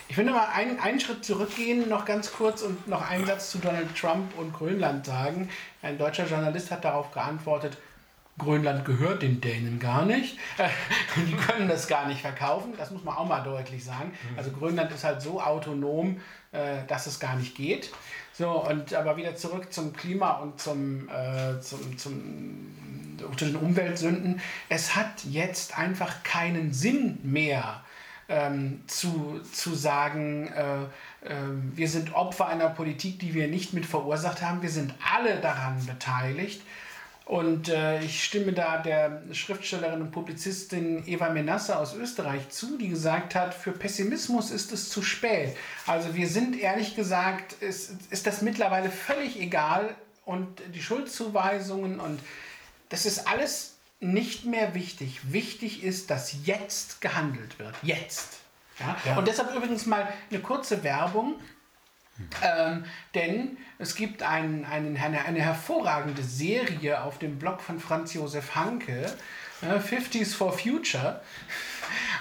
[0.09, 3.51] Ich will noch mal einen, einen Schritt zurückgehen, noch ganz kurz und noch einen Satz
[3.51, 5.49] zu Donald Trump und Grönland sagen.
[5.81, 7.79] Ein deutscher Journalist hat darauf geantwortet,
[8.39, 10.39] Grönland gehört den Dänen gar nicht.
[11.17, 12.75] Die können das gar nicht verkaufen.
[12.77, 14.13] Das muss man auch mal deutlich sagen.
[14.37, 16.21] Also Grönland ist halt so autonom,
[16.53, 17.91] äh, dass es gar nicht geht.
[18.39, 22.77] So, und aber wieder zurück zum Klima und zum, äh, zum, zum,
[23.35, 24.43] zu den Umweltsünden.
[24.69, 27.83] Es hat jetzt einfach keinen Sinn mehr,
[28.29, 31.35] ähm, zu, zu sagen, äh, äh,
[31.75, 34.61] wir sind Opfer einer Politik, die wir nicht mit verursacht haben.
[34.61, 36.61] Wir sind alle daran beteiligt.
[37.27, 42.89] Und äh, ich stimme da der Schriftstellerin und Publizistin Eva Menasse aus Österreich zu, die
[42.89, 45.57] gesagt hat, für Pessimismus ist es zu spät.
[45.89, 52.21] Also wir sind ehrlich gesagt, ist, ist das mittlerweile völlig egal und die Schuldzuweisungen und
[52.91, 55.33] das ist alles nicht mehr wichtig.
[55.33, 57.75] Wichtig ist, dass jetzt gehandelt wird.
[57.83, 58.39] Jetzt.
[58.79, 58.97] Ja?
[59.05, 59.19] ja.
[59.19, 61.35] Und deshalb übrigens mal eine kurze Werbung.
[62.43, 68.15] Ähm, denn es gibt ein, ein, eine, eine hervorragende Serie auf dem Blog von Franz
[68.15, 69.13] Josef Hanke,
[69.63, 71.21] äh, 50s for Future.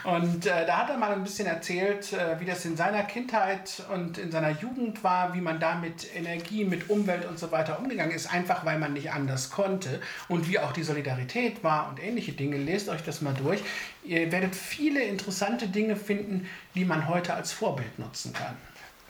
[0.04, 3.84] Und äh, da hat er mal ein bisschen erzählt, äh, wie das in seiner Kindheit
[3.92, 7.80] und in seiner Jugend war, wie man da mit Energie, mit Umwelt und so weiter
[7.80, 12.04] umgegangen ist, einfach weil man nicht anders konnte und wie auch die Solidarität war und
[12.04, 12.58] ähnliche Dinge.
[12.58, 13.62] Lest euch das mal durch.
[14.04, 18.56] Ihr werdet viele interessante Dinge finden, die man heute als Vorbild nutzen kann.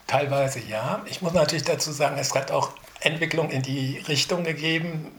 [0.07, 1.01] Teilweise ja.
[1.05, 5.11] Ich muss natürlich dazu sagen, es hat auch Entwicklung in die Richtung gegeben,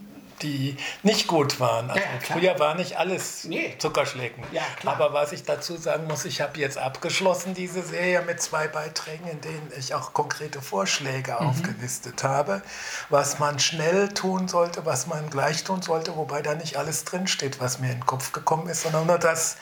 [0.43, 1.91] die nicht gut waren.
[1.91, 3.75] Also ja, früher war nicht alles nee.
[3.79, 4.45] Zuckerschlecken.
[4.53, 8.69] Ja, Aber was ich dazu sagen muss, ich habe jetzt abgeschlossen diese Serie mit zwei
[8.69, 11.49] Beiträgen, in denen ich auch konkrete Vorschläge mhm.
[11.49, 12.63] aufgelistet habe,
[13.09, 17.61] was man schnell tun sollte, was man gleich tun sollte, wobei da nicht alles drinsteht,
[17.61, 19.57] was mir in den Kopf gekommen ist, sondern nur das,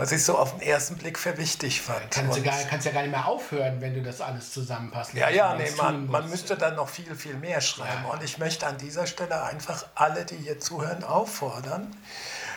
[0.00, 2.10] was ich so auf den ersten Blick für wichtig fand.
[2.10, 5.12] Kannst du gar, kannst ja gar nicht mehr aufhören, wenn du das alles zusammenpasst.
[5.12, 8.04] Ja, ja, nee, man, man müsste dann noch viel, viel mehr schreiben.
[8.04, 8.14] Ja.
[8.14, 11.94] Und ich möchte an dieser Stelle einfach alle, die hier zuhören, auffordern,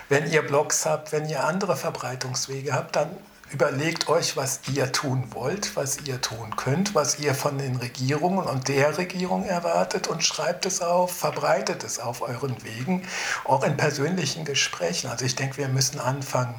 [0.08, 3.10] wenn ihr Blogs habt, wenn ihr andere Verbreitungswege habt, dann
[3.52, 8.46] überlegt euch, was ihr tun wollt, was ihr tun könnt, was ihr von den Regierungen
[8.46, 13.06] und der Regierung erwartet und schreibt es auf, verbreitet es auf euren Wegen,
[13.44, 15.10] auch in persönlichen Gesprächen.
[15.10, 16.58] Also ich denke, wir müssen anfangen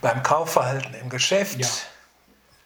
[0.00, 1.58] beim Kaufverhalten im Geschäft.
[1.58, 1.66] Ja.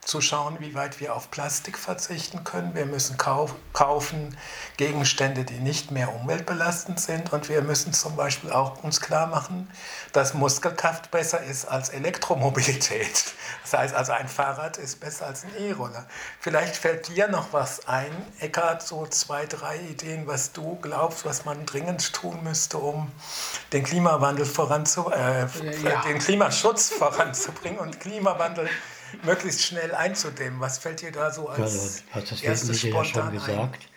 [0.05, 2.75] Zu schauen, wie weit wir auf Plastik verzichten können.
[2.75, 4.37] Wir müssen kau kaufen
[4.77, 7.33] Gegenstände, die nicht mehr umweltbelastend sind.
[7.33, 9.71] Und wir müssen zum Beispiel auch uns klar machen,
[10.13, 13.25] dass Muskelkraft besser ist als Elektromobilität.
[13.65, 16.05] Das heißt also, ein Fahrrad ist besser als ein E-Roller.
[16.39, 21.47] Vielleicht fällt dir noch was ein, Eckart, so zwei, drei Ideen, was du glaubst, was
[21.47, 23.11] man dringend tun müsste, um
[23.73, 25.47] den Klimawandel voranzu, äh,
[25.83, 26.03] Ja.
[26.03, 28.69] den Klimaschutz voranzubringen und Klimawandel
[29.25, 30.61] möglichst schnell einzudämmen.
[30.61, 33.29] Was fällt dir da so Ja, als du hast das erstes Wesentliche ja schon spontan
[33.29, 33.35] ein?
[33.35, 33.89] gesagt.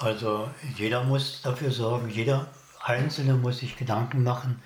[0.00, 2.48] Also jeder muss dafür sorgen, jeder
[2.82, 4.60] Einzelne muss sich Gedanken machen,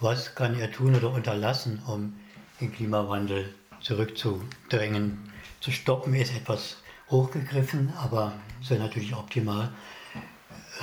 [0.00, 2.18] was kann er tun oder unterlassen, um
[2.60, 5.32] den Klimawandel zurückzudrängen.
[5.60, 6.76] Zu stoppen ist etwas
[7.10, 9.70] hochgegriffen, aber es wäre natürlich optimal.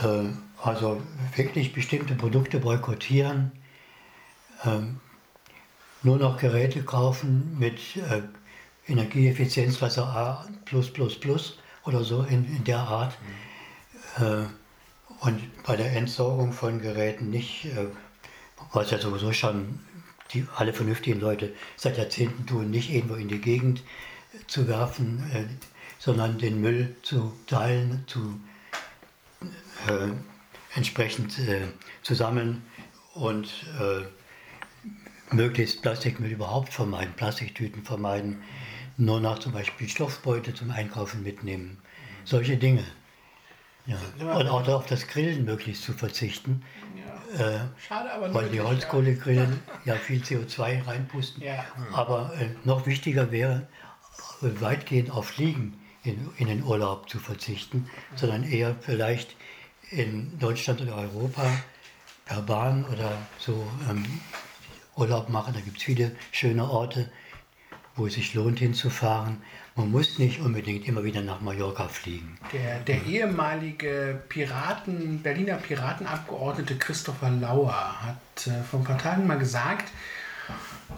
[0.03, 0.29] Äh,
[0.63, 1.01] Also
[1.35, 3.51] wirklich bestimmte Produkte boykottieren,
[4.63, 4.99] ähm,
[6.05, 8.21] nur noch Geräte kaufen mit äh,
[8.87, 10.45] Energieeffizienzklasse A
[11.83, 13.17] oder so in, in der Art.
[14.19, 14.45] Äh,
[15.21, 17.87] und bei der Entsorgung von Geräten nicht, äh,
[18.71, 19.79] was ja sowieso schon
[20.33, 23.81] die, alle vernünftigen Leute seit Jahrzehnten tun, nicht irgendwo in die Gegend
[24.47, 25.45] zu werfen, äh,
[25.97, 28.39] sondern den Müll zu teilen, zu
[29.87, 30.09] äh,
[30.75, 31.61] entsprechend äh,
[32.03, 32.61] zu sammeln
[33.15, 33.47] und
[33.79, 34.03] äh,
[35.31, 38.41] möglichst Plastikmüll überhaupt vermeiden, Plastiktüten vermeiden,
[38.97, 41.77] nur noch zum Beispiel Stoffbeute zum Einkaufen mitnehmen.
[42.23, 42.83] Solche Dinge.
[43.85, 43.97] Ja.
[44.19, 46.63] Und auch auf das Grillen möglichst zu verzichten,
[47.37, 47.45] Ja.
[47.45, 51.43] äh, Schade, aber weil die Holzkohlegrillen ja viel CO2 reinpusten.
[51.43, 51.65] Ja.
[51.93, 53.67] Aber äh, noch wichtiger wäre,
[54.41, 59.35] äh, weitgehend auf Fliegen in, in den Urlaub zu verzichten, sondern eher vielleicht
[59.91, 61.45] in Deutschland oder Europa
[62.25, 64.03] per Bahn oder so ähm,
[64.95, 65.53] Urlaub machen.
[65.53, 67.09] Da gibt es viele schöne Orte,
[67.95, 69.41] wo es sich lohnt hinzufahren.
[69.75, 72.37] Man muss nicht unbedingt immer wieder nach Mallorca fliegen.
[72.53, 79.37] Der, der ehemalige Piraten, Berliner Piratenabgeordnete Christopher Lauer hat äh, vor ein paar Tagen mal
[79.37, 79.91] gesagt,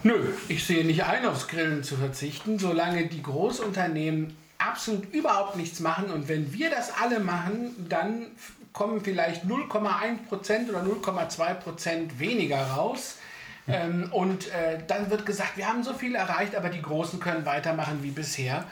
[0.04, 5.80] nö, ich sehe nicht ein, aufs Grillen zu verzichten, solange die Großunternehmen absolut überhaupt nichts
[5.80, 8.28] machen und wenn wir das alle machen, dann
[8.74, 13.18] kommen vielleicht 0,1% oder 0,2% weniger raus.
[13.68, 17.46] Ähm, und äh, dann wird gesagt, wir haben so viel erreicht, aber die Großen können
[17.46, 18.66] weitermachen wie bisher.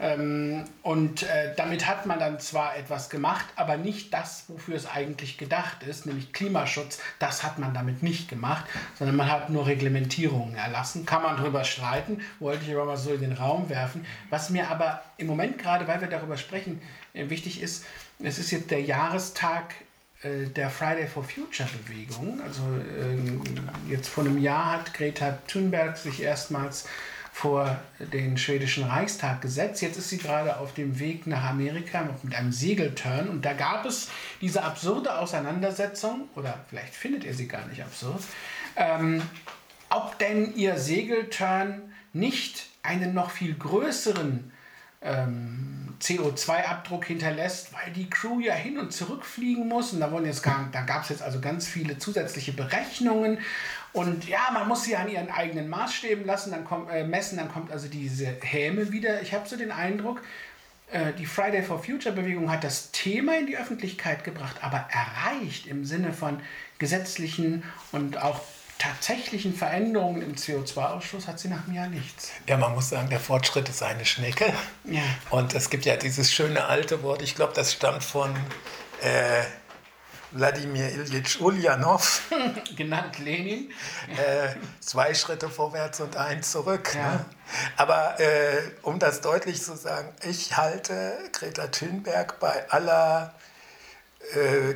[0.00, 4.86] Ähm, und äh, damit hat man dann zwar etwas gemacht, aber nicht das, wofür es
[4.86, 7.00] eigentlich gedacht ist, nämlich Klimaschutz.
[7.18, 8.64] Das hat man damit nicht gemacht,
[8.96, 11.04] sondern man hat nur Reglementierungen erlassen.
[11.04, 14.06] Kann man darüber streiten, wollte ich aber mal so in den Raum werfen.
[14.30, 16.80] Was mir aber im Moment gerade, weil wir darüber sprechen,
[17.12, 17.84] äh, wichtig ist,
[18.20, 19.74] es ist jetzt der Jahrestag
[20.22, 22.40] der Friday for Future Bewegung.
[22.42, 22.62] Also
[23.00, 23.40] ähm,
[23.88, 26.86] jetzt vor einem Jahr hat Greta Thunberg sich erstmals
[27.38, 29.80] vor den schwedischen Reichstag gesetzt.
[29.80, 33.86] Jetzt ist sie gerade auf dem Weg nach Amerika mit einem Segelturn und da gab
[33.86, 34.08] es
[34.40, 38.24] diese absurde Auseinandersetzung, oder vielleicht findet ihr sie gar nicht absurd,
[38.74, 39.22] ähm,
[39.88, 44.50] ob denn ihr Segelturn nicht einen noch viel größeren
[45.02, 49.92] ähm, CO2-Abdruck hinterlässt, weil die Crew ja hin und zurück fliegen muss.
[49.92, 53.38] Und da, wurden jetzt gar, da gab es jetzt also ganz viele zusätzliche Berechnungen.
[53.92, 57.50] Und ja, man muss sie an ihren eigenen Maßstäben lassen, dann kommt, äh, messen, dann
[57.50, 59.22] kommt also diese Häme wieder.
[59.22, 60.22] Ich habe so den Eindruck,
[60.90, 65.66] äh, die Friday for Future Bewegung hat das Thema in die Öffentlichkeit gebracht, aber erreicht
[65.66, 66.40] im Sinne von
[66.78, 68.40] gesetzlichen und auch
[68.78, 72.30] tatsächlichen Veränderungen im CO2-Ausstoß hat sie nach einem Jahr nichts.
[72.46, 74.52] Ja, man muss sagen, der Fortschritt ist eine Schnecke.
[74.84, 75.02] Ja.
[75.30, 78.34] Und es gibt ja dieses schöne alte Wort, ich glaube, das stammt von
[79.02, 79.42] äh,
[80.30, 82.22] Wladimir Ilyich Ulyanov.
[82.76, 83.70] Genannt Lenin.
[84.16, 86.94] äh, zwei Schritte vorwärts und ein zurück.
[86.94, 87.12] Ja.
[87.12, 87.24] Ne?
[87.76, 93.34] Aber äh, um das deutlich zu sagen, ich halte Greta Thunberg bei aller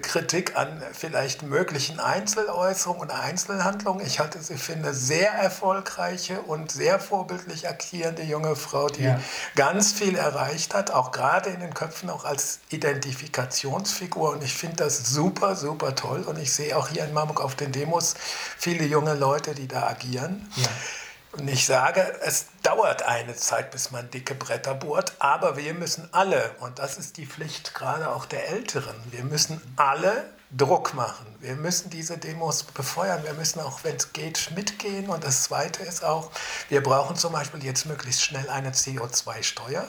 [0.01, 4.07] Kritik an vielleicht möglichen Einzeläußerungen und Einzelhandlungen.
[4.07, 9.21] Ich halte sie für eine sehr erfolgreiche und sehr vorbildlich agierende junge Frau, die Ja.
[9.55, 14.31] ganz viel erreicht hat, auch gerade in den Köpfen auch als Identifikationsfigur.
[14.31, 16.23] Und ich finde das super, super toll.
[16.23, 18.15] Und ich sehe auch hier in Marburg auf den Demos
[18.59, 20.49] viele junge Leute, die da agieren.
[20.57, 20.69] Ja.
[21.33, 26.09] Und ich sage, es dauert eine Zeit, bis man dicke Bretter bohrt, aber wir müssen
[26.12, 31.25] alle, und das ist die Pflicht gerade auch der Älteren, wir müssen alle Druck machen.
[31.40, 33.25] Wir müssen diese Demos befeuern.
[33.25, 35.09] Wir müssen auch, wenn es geht, mitgehen.
[35.09, 36.31] Und das Zweite ist auch,
[36.68, 39.88] wir brauchen zum Beispiel jetzt möglichst schnell eine CO2-Steuer.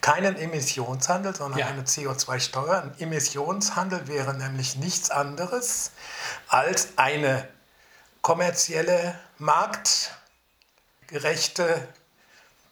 [0.00, 1.66] Keinen Emissionshandel, sondern ja.
[1.66, 2.84] eine CO2-Steuer.
[2.84, 5.90] Ein Emissionshandel wäre nämlich nichts anderes
[6.48, 7.46] als eine
[8.22, 9.14] kommerzielle,
[11.08, 11.88] marktgerechte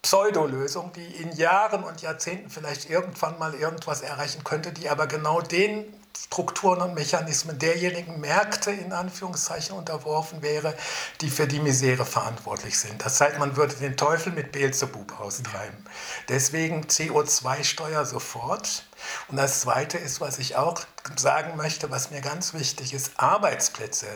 [0.02, 5.40] Pseudolösung, die in Jahren und Jahrzehnten vielleicht irgendwann mal irgendwas erreichen könnte, die aber genau
[5.40, 5.84] den
[6.16, 10.74] Strukturen und Mechanismen derjenigen Märkte in Anführungszeichen unterworfen wäre,
[11.20, 13.04] die für die Misere verantwortlich sind.
[13.04, 15.84] Das heißt, man würde den Teufel mit Beelzebub austreiben.
[16.28, 18.86] Deswegen CO2-Steuer sofort.
[19.28, 20.82] Und das Zweite ist, was ich auch
[21.16, 24.06] sagen möchte, was mir ganz wichtig ist, Arbeitsplätze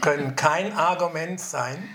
[0.00, 1.88] können kein Argument sein,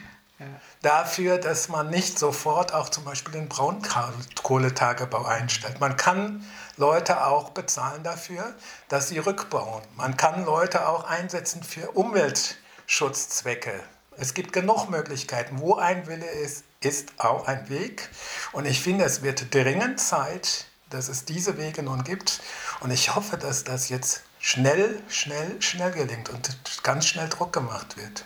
[0.81, 5.79] dafür, dass man nicht sofort auch zum Beispiel den Braunkohletagebau einstellt.
[5.79, 6.45] Man kann
[6.77, 8.53] Leute auch bezahlen dafür,
[8.87, 9.81] dass sie rückbauen.
[9.95, 13.83] Man kann Leute auch einsetzen für Umweltschutzzwecke.
[14.17, 15.59] Es gibt genug Möglichkeiten.
[15.59, 18.09] Wo ein Wille ist, ist auch ein Weg.
[18.51, 22.41] Und ich finde, es wird dringend Zeit, dass es diese Wege nun gibt.
[22.79, 27.97] Und ich hoffe, dass das jetzt schnell, schnell, schnell gelingt und ganz schnell Druck gemacht
[27.97, 28.25] wird.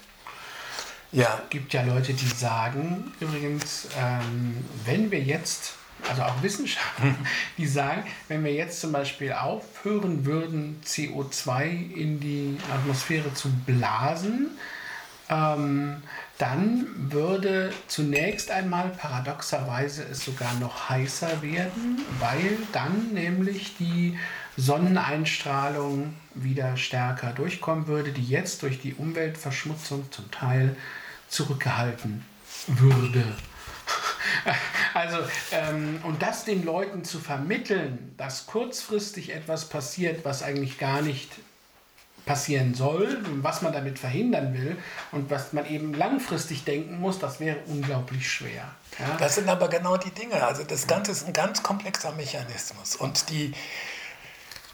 [1.12, 1.42] Ja.
[1.44, 5.74] Es gibt ja Leute, die sagen, übrigens, ähm, wenn wir jetzt,
[6.08, 7.16] also auch Wissenschaftler,
[7.58, 14.52] die sagen, wenn wir jetzt zum Beispiel aufhören würden, CO2 in die Atmosphäre zu blasen,
[15.30, 16.02] ähm,
[16.38, 24.18] dann würde zunächst einmal paradoxerweise es sogar noch heißer werden, weil dann nämlich die
[24.58, 30.76] Sonneneinstrahlung wieder stärker durchkommen würde, die jetzt durch die Umweltverschmutzung zum Teil
[31.32, 32.24] zurückgehalten
[32.68, 33.24] würde.
[34.94, 35.18] Also,
[35.52, 41.32] ähm, und das den Leuten zu vermitteln, dass kurzfristig etwas passiert, was eigentlich gar nicht
[42.26, 44.78] passieren soll, was man damit verhindern will
[45.12, 48.76] und was man eben langfristig denken muss, das wäre unglaublich schwer.
[49.00, 49.18] Ja?
[49.18, 50.44] Das sind aber genau die Dinge.
[50.46, 53.54] Also das Ganze ist ein ganz komplexer Mechanismus und die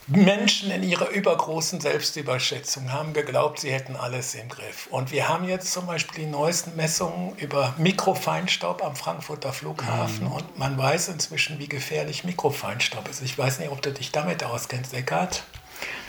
[0.07, 4.87] Menschen in ihrer übergroßen Selbstüberschätzung haben geglaubt, sie hätten alles im Griff.
[4.89, 10.25] Und wir haben jetzt zum Beispiel die neuesten Messungen über Mikrofeinstaub am Frankfurter Flughafen.
[10.25, 10.31] Mhm.
[10.31, 13.21] Und man weiß inzwischen, wie gefährlich Mikrofeinstaub ist.
[13.21, 15.43] Ich weiß nicht, ob du dich damit auskennst, Eckart.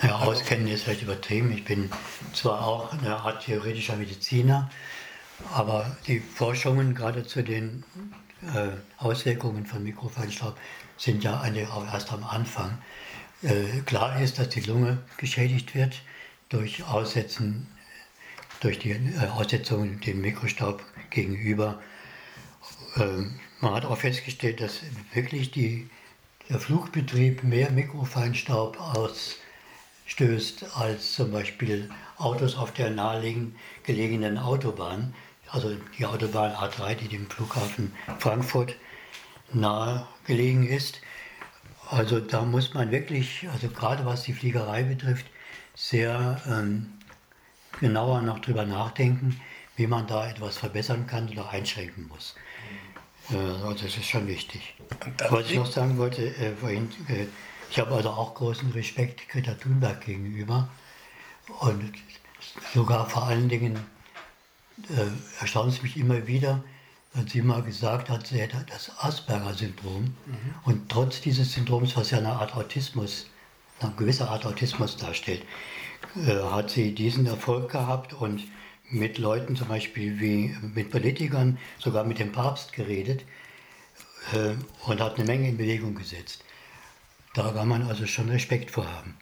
[0.02, 1.52] Ja, auskennen ist vielleicht übertrieben.
[1.52, 1.90] Ich bin
[2.32, 4.70] zwar auch eine Art theoretischer Mediziner,
[5.52, 7.84] aber die Forschungen gerade zu den
[8.54, 10.56] äh, Auswirkungen von Mikrofeinstaub
[10.96, 12.78] sind ja eine, auch erst am Anfang.
[13.42, 16.02] Äh, klar ist, dass die Lunge geschädigt wird
[16.48, 17.68] durch Aussetzen,
[18.60, 21.80] durch die äh, Aussetzung dem Mikrostaub gegenüber.
[22.96, 24.80] Ähm, man hat auch festgestellt, dass
[25.14, 25.88] wirklich die,
[26.48, 35.14] der Flugbetrieb mehr Mikrofeinstaub ausstößt als zum Beispiel Autos auf der nahegelegenen Autobahn,
[35.48, 38.74] also die Autobahn A3, die dem Flughafen Frankfurt
[39.52, 41.00] nahe gelegen ist.
[41.90, 45.26] Also da muss man wirklich, also gerade was die Fliegerei betrifft,
[45.74, 46.92] sehr ähm,
[47.80, 49.40] genauer noch drüber nachdenken,
[49.76, 52.34] wie man da etwas verbessern kann oder einschränken muss.
[53.30, 54.74] Äh, also das ist schon wichtig.
[55.30, 57.26] Was ich noch sagen wollte, äh, vorhin, äh,
[57.70, 60.68] ich habe also auch großen Respekt Greta Thunberg gegenüber
[61.60, 61.92] und
[62.74, 63.78] sogar vor allen Dingen
[64.90, 66.62] äh, erstaunt es mich immer wieder,
[67.14, 70.04] als sie mal gesagt hat, sie hätte das Asperger-Syndrom.
[70.04, 70.54] Mhm.
[70.64, 73.26] Und trotz dieses Syndroms, was ja eine Art Autismus,
[73.80, 75.42] eine gewisse Art Autismus darstellt,
[76.16, 78.44] äh, hat sie diesen Erfolg gehabt und
[78.90, 83.24] mit Leuten zum Beispiel wie mit Politikern, sogar mit dem Papst geredet
[84.32, 84.54] äh,
[84.86, 86.44] und hat eine Menge in Bewegung gesetzt.
[87.34, 89.14] Da kann man also schon Respekt vor haben.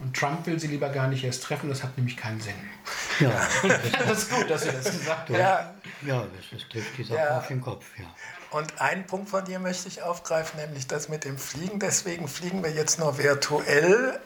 [0.00, 2.54] Und Trump will sie lieber gar nicht erst treffen, das hat nämlich keinen Sinn.
[3.18, 3.30] Ja,
[4.06, 5.34] das ist gut, dass Sie das gesagt haben.
[5.34, 5.74] Ja,
[6.06, 7.38] ja das trifft die Sache ja.
[7.38, 7.84] auf den Kopf.
[7.98, 8.04] Ja.
[8.50, 11.80] Und einen Punkt von dir möchte ich aufgreifen, nämlich das mit dem Fliegen.
[11.80, 14.18] Deswegen fliegen wir jetzt nur virtuell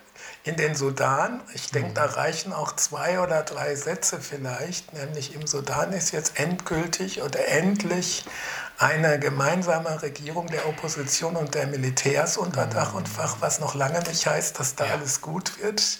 [0.44, 1.40] in den Sudan.
[1.54, 1.94] Ich denke, mhm.
[1.94, 4.92] da reichen auch zwei oder drei Sätze vielleicht.
[4.92, 8.24] Nämlich im Sudan ist jetzt endgültig oder endlich
[8.78, 14.00] eine gemeinsame Regierung der Opposition und der Militärs unter Dach und Fach, was noch lange
[14.00, 14.94] nicht heißt, dass da ja.
[14.94, 15.98] alles gut wird.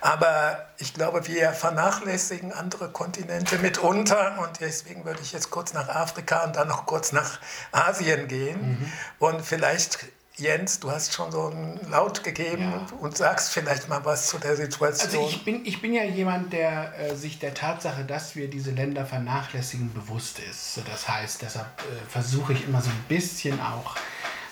[0.00, 5.88] Aber ich glaube, wir vernachlässigen andere Kontinente mitunter und deswegen würde ich jetzt kurz nach
[5.88, 7.38] Afrika und dann noch kurz nach
[7.70, 8.80] Asien gehen.
[8.80, 8.92] Mhm.
[9.20, 10.00] Und vielleicht
[10.36, 12.86] Jens, du hast schon so einen Laut gegeben ja.
[13.00, 15.22] und sagst vielleicht mal was zu der Situation.
[15.22, 18.70] Also ich bin, ich bin ja jemand, der äh, sich der Tatsache, dass wir diese
[18.70, 20.80] Länder vernachlässigen, bewusst ist.
[20.90, 23.96] Das heißt, deshalb äh, versuche ich immer so ein bisschen auch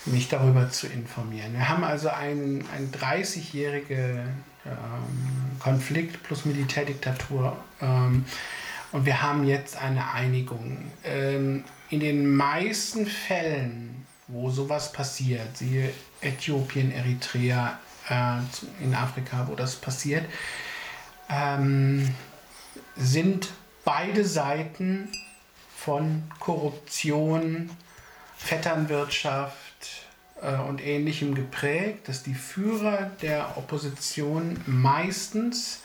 [0.05, 1.55] mich darüber zu informieren.
[1.55, 8.25] Wir haben also einen, einen 30-jährigen ähm, Konflikt plus Militärdiktatur ähm,
[8.93, 10.91] und wir haben jetzt eine Einigung.
[11.05, 17.79] Ähm, in den meisten Fällen, wo sowas passiert, siehe Äthiopien, Eritrea,
[18.09, 18.39] äh,
[18.83, 20.25] in Afrika, wo das passiert,
[21.29, 22.15] ähm,
[22.97, 23.49] sind
[23.85, 25.09] beide Seiten
[25.77, 27.71] von Korruption,
[28.37, 30.07] Vetternwirtschaft
[30.43, 35.83] äh, und ähnlichem geprägt, dass die Führer der Opposition meistens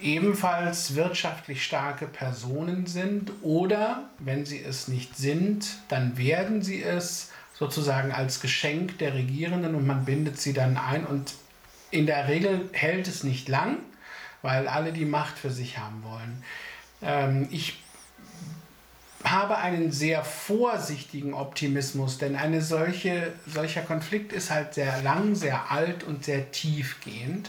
[0.00, 7.30] ebenfalls wirtschaftlich starke Personen sind oder, wenn sie es nicht sind, dann werden sie es
[7.62, 11.34] sozusagen als Geschenk der Regierenden und man bindet sie dann ein und
[11.92, 13.78] in der Regel hält es nicht lang,
[14.42, 16.42] weil alle die Macht für sich haben wollen.
[17.02, 17.78] Ähm, ich
[19.22, 25.70] habe einen sehr vorsichtigen Optimismus, denn eine solche, solcher Konflikt ist halt sehr lang, sehr
[25.70, 27.48] alt und sehr tiefgehend.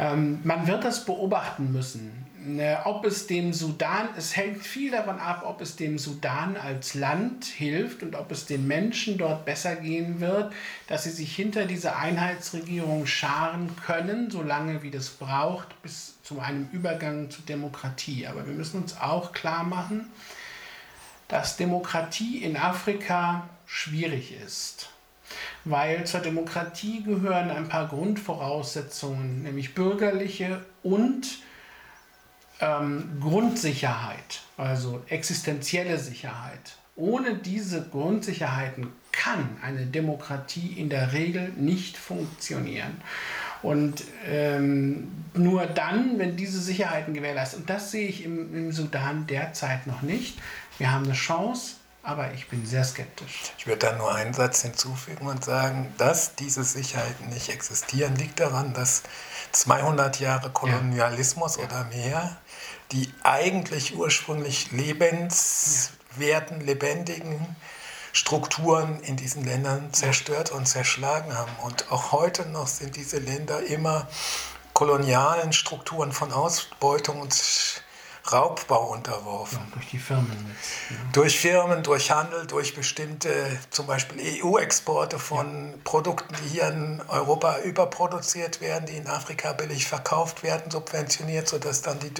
[0.00, 2.24] Ähm, man wird das beobachten müssen.
[2.58, 6.94] Äh, ob es dem Sudan, es hängt viel davon ab, ob es dem Sudan als
[6.94, 10.54] Land hilft und ob es den Menschen dort besser gehen wird,
[10.86, 16.66] dass sie sich hinter diese Einheitsregierung scharen können, solange wie das braucht, bis zu einem
[16.72, 18.26] Übergang zur Demokratie.
[18.26, 20.06] Aber wir müssen uns auch klar machen,
[21.28, 24.88] dass Demokratie in Afrika schwierig ist
[25.64, 31.38] weil zur Demokratie gehören ein paar Grundvoraussetzungen, nämlich bürgerliche und
[32.60, 36.76] ähm, Grundsicherheit, also existenzielle Sicherheit.
[36.96, 43.00] Ohne diese Grundsicherheiten kann eine Demokratie in der Regel nicht funktionieren.
[43.62, 49.26] Und ähm, nur dann, wenn diese Sicherheiten gewährleistet, und das sehe ich im, im Sudan
[49.26, 50.38] derzeit noch nicht,
[50.78, 53.52] wir haben eine Chance, aber ich bin sehr skeptisch.
[53.58, 58.40] Ich würde da nur einen Satz hinzufügen und sagen, dass diese Sicherheiten nicht existieren, liegt
[58.40, 59.02] daran, dass
[59.52, 61.64] 200 Jahre Kolonialismus ja.
[61.64, 62.36] oder mehr
[62.92, 67.56] die eigentlich ursprünglich lebenswerten, lebendigen
[68.12, 71.52] Strukturen in diesen Ländern zerstört und zerschlagen haben.
[71.62, 74.08] Und auch heute noch sind diese Länder immer
[74.72, 77.32] kolonialen Strukturen von Ausbeutung und
[78.32, 79.58] Raubbau unterworfen.
[79.58, 80.54] Ja, durch die Firmen.
[80.54, 80.96] Jetzt, ja.
[81.12, 85.76] Durch Firmen, durch Handel, durch bestimmte zum Beispiel EU-Exporte von ja.
[85.84, 91.82] Produkten, die hier in Europa überproduziert werden, die in Afrika billig verkauft werden, subventioniert, sodass
[91.82, 92.12] dann die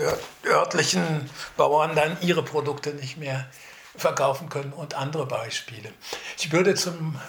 [0.46, 3.46] örtlichen Bauern dann ihre Produkte nicht mehr
[3.96, 5.92] verkaufen können und andere Beispiele.
[6.38, 7.20] Ich würde zum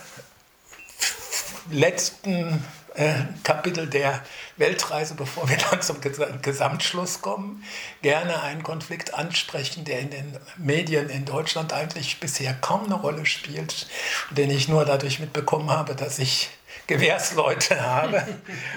[1.70, 2.64] letzten
[3.44, 4.22] Kapitel der
[4.58, 5.98] Weltreise, bevor wir dann zum
[6.42, 7.64] Gesamtschluss kommen,
[8.02, 13.26] gerne einen Konflikt ansprechen, der in den Medien in Deutschland eigentlich bisher kaum eine Rolle
[13.26, 13.88] spielt,
[14.32, 16.50] den ich nur dadurch mitbekommen habe, dass ich
[16.88, 18.24] Gewehrsleute habe.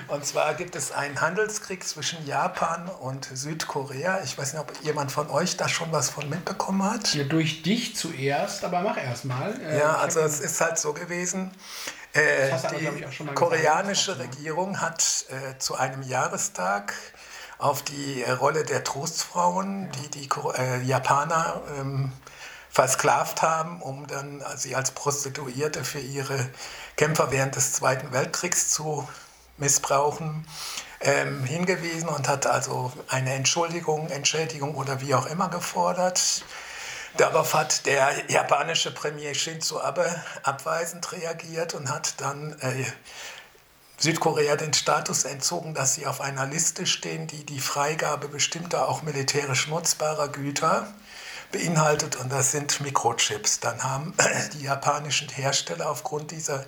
[0.08, 4.20] Und zwar gibt es einen Handelskrieg zwischen Japan und Südkorea.
[4.22, 7.14] Ich weiß nicht, ob jemand von euch da schon was von mitbekommen hat.
[7.14, 9.60] Ja, durch dich zuerst, aber mach erst mal.
[9.60, 11.50] Äh, ja, also es ist halt so gewesen.
[12.14, 16.94] Äh, die koreanische Regierung hat äh, zu einem Jahrestag
[17.58, 22.12] auf die äh, Rolle der Trostfrauen, die die äh, Japaner ähm,
[22.70, 26.48] versklavt haben, um dann äh, sie als Prostituierte für ihre
[26.96, 29.08] Kämpfer während des Zweiten Weltkriegs zu
[29.56, 30.46] missbrauchen,
[31.00, 36.44] ähm, hingewiesen und hat also eine Entschuldigung, Entschädigung oder wie auch immer gefordert.
[37.16, 40.04] Darauf hat der japanische Premier Shinzo Abe
[40.42, 42.84] abweisend reagiert und hat dann äh,
[43.98, 49.02] Südkorea den Status entzogen, dass sie auf einer Liste stehen, die die Freigabe bestimmter auch
[49.02, 50.92] militärisch nutzbarer Güter
[51.52, 53.60] beinhaltet und das sind Mikrochips.
[53.60, 54.12] Dann haben
[54.54, 56.64] die japanischen Hersteller aufgrund dieser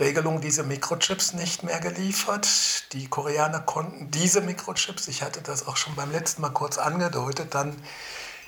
[0.00, 2.92] Regelung diese Mikrochips nicht mehr geliefert.
[2.92, 7.54] Die Koreaner konnten diese Mikrochips, ich hatte das auch schon beim letzten Mal kurz angedeutet,
[7.54, 7.80] dann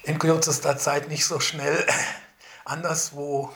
[0.06, 1.84] in kürzester Zeit nicht so schnell
[2.64, 3.50] anderswo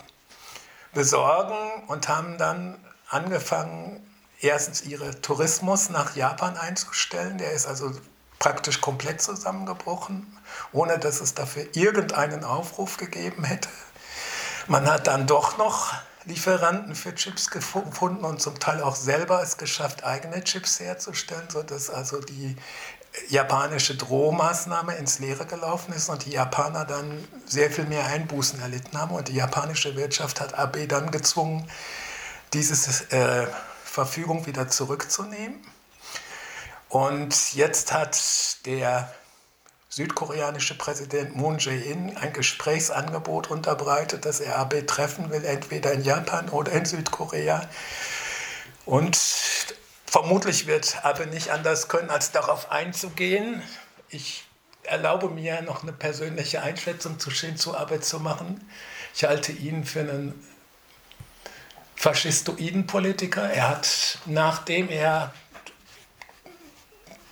[0.92, 2.76] besorgen und haben dann
[3.08, 4.04] angefangen,
[4.40, 7.38] erstens ihre Tourismus nach Japan einzustellen.
[7.38, 7.92] Der ist also
[8.38, 10.26] praktisch komplett zusammengebrochen,
[10.72, 13.68] ohne dass es dafür irgendeinen Aufruf gegeben hätte.
[14.66, 15.92] Man hat dann doch noch
[16.24, 21.90] Lieferanten für Chips gefunden und zum Teil auch selber es geschafft, eigene Chips herzustellen, sodass
[21.90, 22.56] also die
[23.28, 28.96] japanische Drohmaßnahme ins Leere gelaufen ist und die Japaner dann sehr viel mehr Einbußen erlitten
[28.98, 29.14] haben.
[29.14, 31.68] Und die japanische Wirtschaft hat Abe dann gezwungen,
[32.52, 33.46] diese äh,
[33.84, 35.60] Verfügung wieder zurückzunehmen.
[36.88, 38.18] Und jetzt hat
[38.66, 39.12] der
[39.88, 46.48] südkoreanische Präsident Moon Jae-in ein Gesprächsangebot unterbreitet, dass er Abe treffen will, entweder in Japan
[46.48, 47.68] oder in Südkorea.
[48.86, 49.18] Und
[50.10, 53.62] vermutlich wird Abe nicht anders können, als darauf einzugehen.
[54.08, 54.42] Ich
[54.82, 58.68] erlaube mir noch eine persönliche Einschätzung zu Shinzo Abe zu machen.
[59.14, 60.34] Ich halte ihn für einen
[61.94, 63.48] faschistoiden Politiker.
[63.48, 65.32] Er hat, nachdem er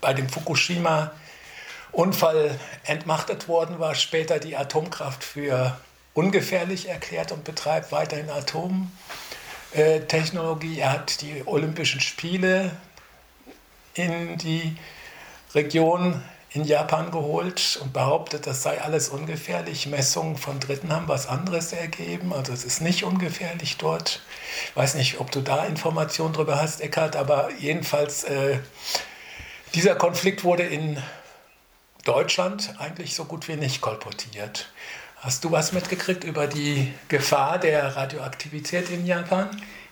[0.01, 5.77] bei dem Fukushima-Unfall entmachtet worden war, später die Atomkraft für
[6.15, 8.31] ungefährlich erklärt und betreibt weiterhin
[9.73, 10.81] Atomtechnologie.
[10.81, 12.73] Er hat die Olympischen Spiele
[13.95, 14.77] in die
[15.55, 19.87] Region in Japan geholt und behauptet, das sei alles ungefährlich.
[19.87, 22.33] Messungen von Dritten haben was anderes ergeben.
[22.33, 24.23] Also es ist nicht ungefährlich dort.
[24.71, 28.59] Ich weiß nicht, ob du da Informationen darüber hast, Eckhard, aber jedenfalls, äh,
[29.75, 31.03] dieser Konflikt wurde in
[32.05, 34.71] Deutschland eigentlich so gut wie nicht kolportiert.
[35.21, 39.49] Hast du was mitgekriegt über die Gefahr der Radioaktivität in Japan?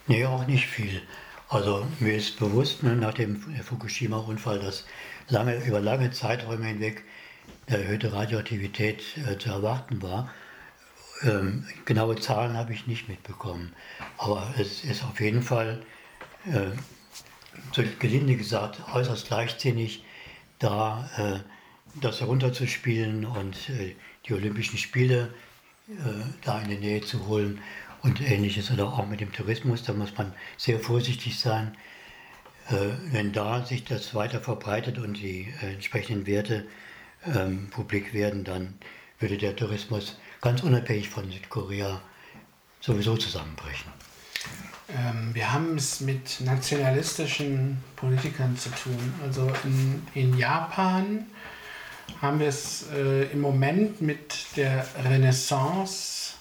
[0.06, 1.02] Nee, auch nicht viel.
[1.48, 4.84] Also mir ist bewusst ne, nach dem Fukushima-Unfall, dass
[5.28, 7.02] lange, über lange Zeiträume hinweg
[7.66, 10.32] erhöhte Radioaktivität äh, zu erwarten war.
[11.22, 13.74] Ähm, genaue Zahlen habe ich nicht mitbekommen,
[14.18, 15.82] aber es ist auf jeden Fall,
[16.44, 16.76] äh,
[17.72, 20.04] so gelinde gesagt, äußerst leichtsinnig,
[20.60, 23.96] da äh, das herunterzuspielen und äh,
[24.28, 25.34] die Olympischen Spiele
[25.88, 25.92] äh,
[26.44, 27.60] da in die Nähe zu holen
[28.02, 31.76] und ähnliches oder auch mit dem Tourismus, da muss man sehr vorsichtig sein.
[32.68, 36.66] Äh, wenn da sich das weiter verbreitet und die äh, entsprechenden Werte
[37.24, 38.74] ähm, publik werden, dann
[39.18, 42.00] würde der Tourismus ganz unabhängig von Südkorea
[42.80, 43.90] sowieso zusammenbrechen.
[44.88, 49.14] Ähm, wir haben es mit nationalistischen Politikern zu tun.
[49.22, 51.26] Also in, in Japan
[52.20, 56.34] haben wir es äh, im Moment mit der Renaissance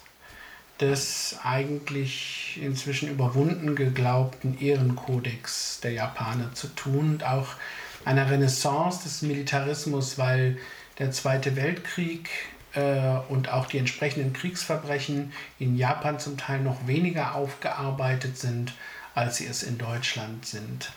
[0.80, 7.48] des eigentlich inzwischen überwunden geglaubten Ehrenkodex der Japaner zu tun und auch
[8.04, 10.58] einer Renaissance des Militarismus, weil
[10.98, 12.28] der Zweite Weltkrieg
[12.74, 18.74] äh, und auch die entsprechenden Kriegsverbrechen in Japan zum Teil noch weniger aufgearbeitet sind,
[19.14, 20.92] als sie es in Deutschland sind.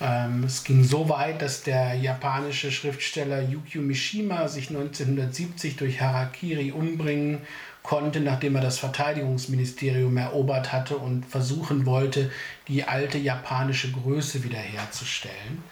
[0.00, 6.72] Ähm, es ging so weit, dass der japanische Schriftsteller Yukio Mishima sich 1970 durch Harakiri
[6.72, 7.40] umbringen
[7.82, 12.30] konnte, nachdem er das Verteidigungsministerium erobert hatte und versuchen wollte,
[12.68, 15.64] die alte japanische Größe wiederherzustellen.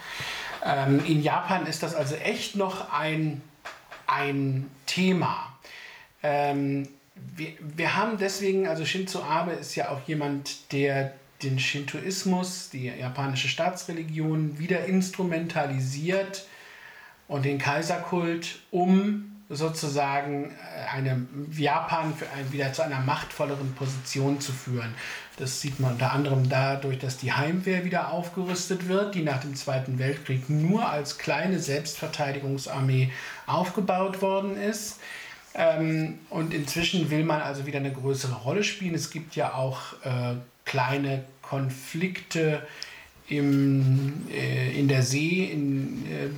[0.65, 3.43] Ähm, in Japan ist das also echt noch ein,
[4.07, 5.57] ein Thema.
[6.23, 11.13] Ähm, wir, wir haben deswegen, also Shinzo Abe ist ja auch jemand, der
[11.43, 16.47] den Shintoismus, die japanische Staatsreligion, wieder instrumentalisiert
[17.29, 22.13] und den Kaiserkult, um sozusagen äh, eine Japan
[22.51, 24.95] wieder zu einer machtvolleren Position zu führen.
[25.37, 29.55] Das sieht man unter anderem dadurch, dass die Heimwehr wieder aufgerüstet wird, die nach dem
[29.55, 33.13] Zweiten Weltkrieg nur als kleine Selbstverteidigungsarmee
[33.47, 34.99] aufgebaut worden ist.
[35.55, 38.95] Ähm, und inzwischen will man also wieder eine größere Rolle spielen.
[38.95, 40.35] Es gibt ja auch äh,
[40.67, 42.63] kleine Konflikte
[43.29, 46.29] im, äh, in der See, in, äh,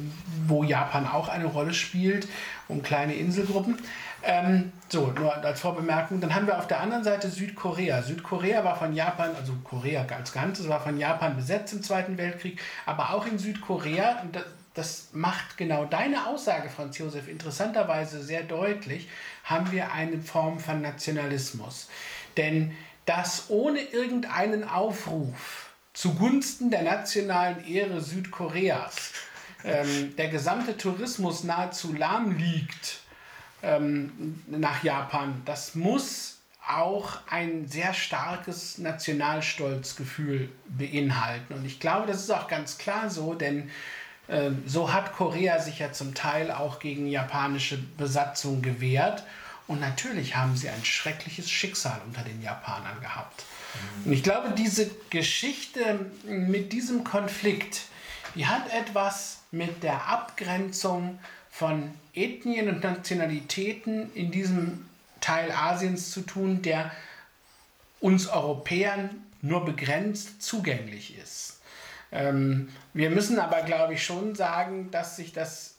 [0.47, 2.29] wo Japan auch eine Rolle spielt,
[2.69, 3.79] um kleine Inselgruppen.
[4.23, 6.21] Ähm, so, nur als Vorbemerkung.
[6.21, 8.03] Dann haben wir auf der anderen Seite Südkorea.
[8.03, 12.61] Südkorea war von Japan, also Korea als Ganzes war von Japan besetzt im Zweiten Weltkrieg,
[12.87, 19.09] aber auch in Südkorea, das, das macht genau deine Aussage, Franz Josef, interessanterweise sehr deutlich,
[19.45, 21.89] haben wir eine Form von Nationalismus.
[22.37, 22.73] Denn
[23.09, 29.13] das ohne irgendeinen Aufruf zugunsten der nationalen Ehre Südkoreas
[29.65, 33.01] ähm, der gesamte Tourismus nahezu lahm liegt
[33.63, 36.39] ähm, nach Japan, das muss
[36.69, 41.55] auch ein sehr starkes Nationalstolzgefühl beinhalten.
[41.55, 43.71] Und ich glaube, das ist auch ganz klar so, denn
[44.29, 49.25] äh, so hat Korea sich ja zum Teil auch gegen japanische Besatzung gewehrt.
[49.69, 53.45] Und natürlich haben sie ein schreckliches Schicksal unter den Japanern gehabt.
[54.05, 57.83] Und ich glaube, diese Geschichte mit diesem Konflikt,
[58.35, 61.19] die hat etwas mit der Abgrenzung
[61.51, 64.89] von Ethnien und Nationalitäten in diesem
[65.21, 66.91] Teil Asiens zu tun, der
[68.01, 69.11] uns Europäern
[69.43, 71.61] nur begrenzt zugänglich ist.
[72.11, 75.78] Ähm, wir müssen aber, glaube ich, schon sagen, dass sich das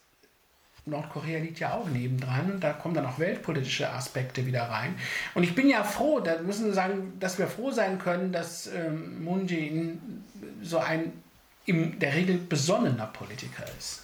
[0.89, 4.95] Nordkorea liegt ja auch nebendran und da kommen dann auch weltpolitische Aspekte wieder rein.
[5.35, 8.67] Und ich bin ja froh, da müssen wir sagen, dass wir froh sein können, dass
[8.67, 10.23] ähm, Moon Jae-in
[10.61, 11.13] so ein
[11.65, 14.01] in der Regel besonnener Politiker ist.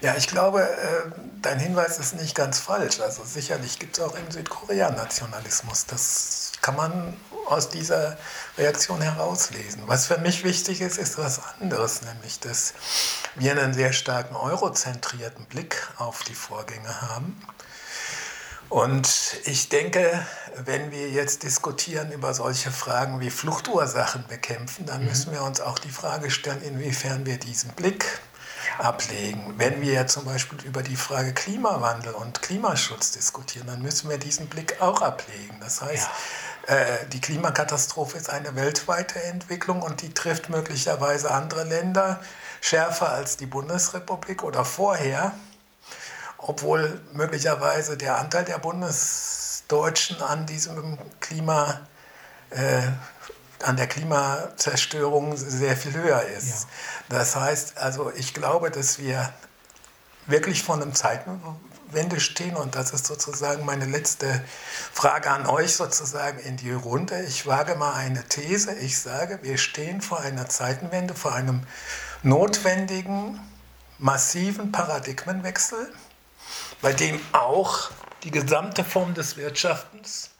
[0.00, 1.10] Ja, ich glaube, äh,
[1.40, 3.00] dein Hinweis ist nicht ganz falsch.
[3.00, 5.86] Also sicherlich gibt es auch in Südkorea Nationalismus.
[5.86, 7.16] Das kann man
[7.46, 8.16] aus dieser
[8.56, 9.82] Reaktion herauslesen.
[9.86, 12.74] Was für mich wichtig ist, ist was anderes, nämlich dass
[13.34, 17.40] wir einen sehr starken eurozentrierten Blick auf die Vorgänge haben.
[18.68, 20.26] Und ich denke,
[20.64, 25.08] wenn wir jetzt diskutieren über solche Fragen wie Fluchtursachen bekämpfen, dann mhm.
[25.08, 28.20] müssen wir uns auch die Frage stellen, inwiefern wir diesen Blick
[28.78, 29.54] ablegen.
[29.58, 34.48] Wenn wir zum Beispiel über die Frage Klimawandel und Klimaschutz diskutieren, dann müssen wir diesen
[34.48, 35.58] Blick auch ablegen.
[35.60, 36.12] Das heißt, ja
[36.66, 42.20] äh, die Klimakatastrophe ist eine weltweite Entwicklung und die trifft möglicherweise andere Länder
[42.60, 45.32] schärfer als die Bundesrepublik oder vorher,
[46.38, 51.80] obwohl möglicherweise der Anteil der Bundesdeutschen an diesem Klima,
[52.50, 52.82] äh,
[53.62, 56.66] an der Klimazerstörung sehr viel höher ist.
[57.08, 57.16] Ja.
[57.16, 59.32] Das heißt, also ich glaube, dass wir
[60.26, 61.40] wirklich von einem Zeiten,
[61.92, 62.56] Wende stehen.
[62.56, 64.42] Und das ist sozusagen meine letzte
[64.92, 67.22] Frage an euch sozusagen in die Runde.
[67.22, 68.74] Ich wage mal eine These.
[68.74, 71.62] Ich sage, wir stehen vor einer Zeitenwende, vor einem
[72.22, 73.40] notwendigen,
[73.98, 75.92] massiven Paradigmenwechsel,
[76.80, 77.90] bei dem auch
[78.24, 80.30] die gesamte Form des Wirtschaftens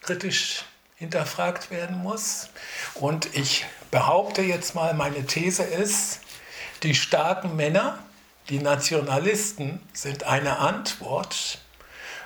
[0.00, 0.64] kritisch
[1.00, 2.50] hinterfragt werden muss.
[2.94, 6.20] Und ich behaupte jetzt mal, meine These ist,
[6.82, 7.98] die starken Männer,
[8.50, 11.58] die Nationalisten sind eine Antwort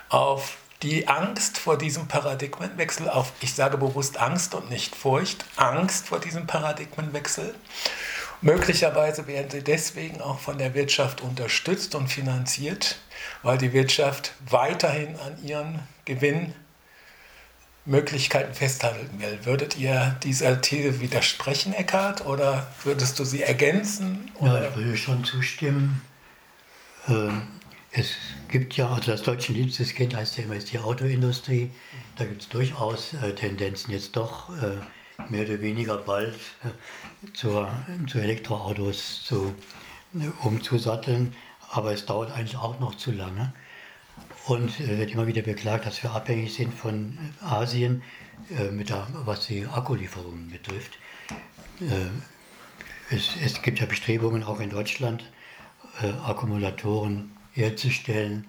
[0.09, 6.09] auf die Angst vor diesem Paradigmenwechsel, auf, ich sage bewusst Angst und nicht Furcht, Angst
[6.09, 7.55] vor diesem Paradigmenwechsel.
[8.41, 12.99] Möglicherweise werden sie deswegen auch von der Wirtschaft unterstützt und finanziert,
[13.43, 15.81] weil die Wirtschaft weiterhin an ihren
[17.87, 19.39] Gewinnmöglichkeiten festhalten will.
[19.45, 24.30] Würdet ihr dieser These widersprechen, Eckhard, oder würdest du sie ergänzen?
[24.41, 24.62] Oder?
[24.62, 26.03] Ja, ich würde schon zustimmen.
[27.09, 27.43] Ähm,
[27.93, 28.14] es
[28.49, 31.70] gibt ja, also das deutsche liebstes Kind heißt ja immer ist die Autoindustrie.
[32.16, 34.78] Da gibt es durchaus äh, Tendenzen jetzt doch äh,
[35.28, 37.70] mehr oder weniger bald äh, zur,
[38.09, 39.55] zu Elektroautos zu,
[40.43, 41.35] umzusatteln.
[41.70, 43.53] Aber es dauert eigentlich auch noch zu lange.
[44.47, 48.03] Und äh, wird immer wieder beklagt, dass wir abhängig sind von Asien,
[48.59, 50.99] äh, mit der, was die Akkulieferungen betrifft.
[51.81, 55.25] Äh, es, es gibt ja Bestrebungen auch in Deutschland,
[56.03, 58.47] äh, Akkumulatoren herzustellen,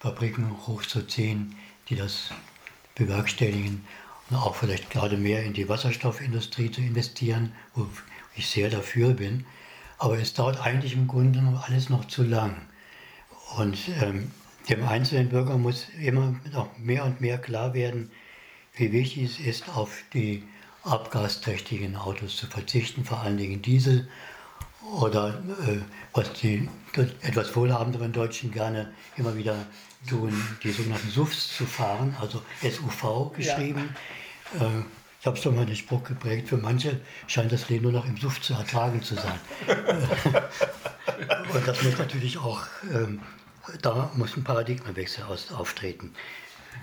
[0.00, 1.54] Fabriken hochzuziehen,
[1.88, 2.30] die das
[2.94, 3.84] bewerkstelligen
[4.30, 7.86] und auch vielleicht gerade mehr in die Wasserstoffindustrie zu investieren, wo
[8.34, 9.46] ich sehr dafür bin.
[9.98, 12.56] Aber es dauert eigentlich im Grunde noch alles noch zu lang.
[13.56, 14.30] Und ähm,
[14.68, 18.10] dem einzelnen Bürger muss immer noch mehr und mehr klar werden,
[18.74, 20.42] wie wichtig es ist, auf die
[20.82, 24.08] abgasträchtigen Autos zu verzichten, vor allen Dingen Diesel
[25.00, 25.78] oder äh,
[26.12, 26.68] was die
[27.22, 29.66] etwas wohlhabenderen Deutschen gerne immer wieder
[30.08, 33.94] tun, die sogenannten SUVs zu fahren, also SUV geschrieben.
[34.58, 34.66] Ja.
[34.66, 34.82] Äh,
[35.18, 38.06] ich habe es doch mal den Spruch geprägt, für manche scheint das Leben nur noch
[38.06, 39.40] im SUV zu ertragen zu sein.
[41.52, 42.62] Und das muss natürlich auch,
[42.92, 43.20] ähm,
[43.82, 46.14] da muss ein Paradigmenwechsel auftreten.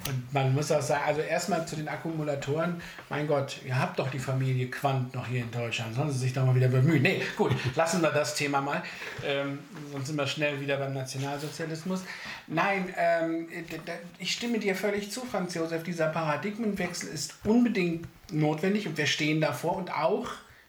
[0.07, 4.09] Und man muss auch sagen, also erstmal zu den Akkumulatoren, mein Gott, ihr habt doch
[4.09, 7.01] die Familie Quant noch hier in Deutschland, sollen sie sich doch mal wieder bemühen.
[7.01, 8.83] Nee, gut, lassen wir das Thema mal,
[9.25, 9.59] ähm,
[9.91, 12.01] sonst sind wir schnell wieder beim Nationalsozialismus.
[12.47, 13.47] Nein, ähm,
[14.19, 19.39] ich stimme dir völlig zu, Franz Josef, dieser Paradigmenwechsel ist unbedingt notwendig und wir stehen
[19.39, 20.27] davor und auch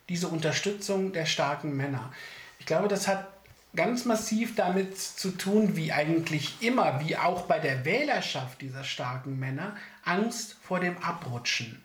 [0.09, 2.12] diese Unterstützung der starken Männer.
[2.61, 3.34] Ich glaube, das hat
[3.77, 9.39] ganz massiv damit zu tun, wie eigentlich immer, wie auch bei der Wählerschaft dieser starken
[9.39, 11.81] Männer, Angst vor dem Abrutschen.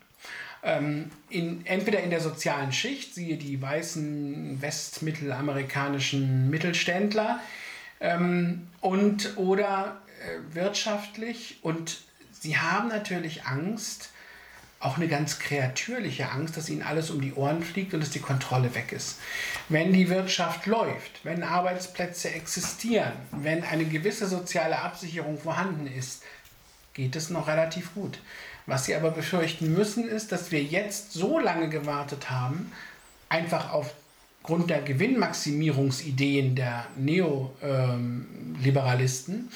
[0.62, 7.40] Ähm, in, entweder in der sozialen Schicht, siehe die weißen westmittelamerikanischen Mittelständler,
[8.00, 11.60] ähm, und oder äh, wirtschaftlich.
[11.62, 14.12] Und sie haben natürlich Angst,
[14.80, 18.20] auch eine ganz kreatürliche Angst, dass ihnen alles um die Ohren fliegt und dass die
[18.20, 19.20] Kontrolle weg ist.
[19.68, 26.24] Wenn die Wirtschaft läuft, wenn Arbeitsplätze existieren, wenn eine gewisse soziale Absicherung vorhanden ist,
[26.94, 28.20] geht es noch relativ gut.
[28.66, 32.72] Was sie aber befürchten müssen, ist, dass wir jetzt so lange gewartet haben,
[33.28, 39.52] einfach aufgrund der Gewinnmaximierungsideen der Neoliberalisten,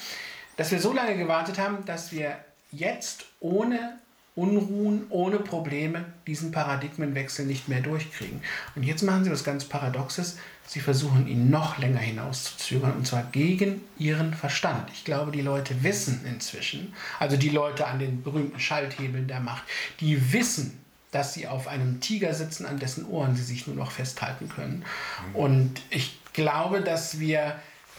[0.56, 2.36] dass wir so lange gewartet haben, dass wir
[2.70, 3.98] jetzt ohne
[4.36, 8.42] Unruhen ohne Probleme diesen Paradigmenwechsel nicht mehr durchkriegen.
[8.74, 10.38] Und jetzt machen sie was ganz Paradoxes.
[10.66, 14.90] Sie versuchen ihn noch länger hinauszuzögern und zwar gegen ihren Verstand.
[14.92, 19.64] Ich glaube, die Leute wissen inzwischen, also die Leute an den berühmten Schalthebeln der Macht,
[20.00, 20.80] die wissen,
[21.12, 24.84] dass sie auf einem Tiger sitzen, an dessen Ohren sie sich nur noch festhalten können.
[25.32, 27.54] Und ich glaube, dass wir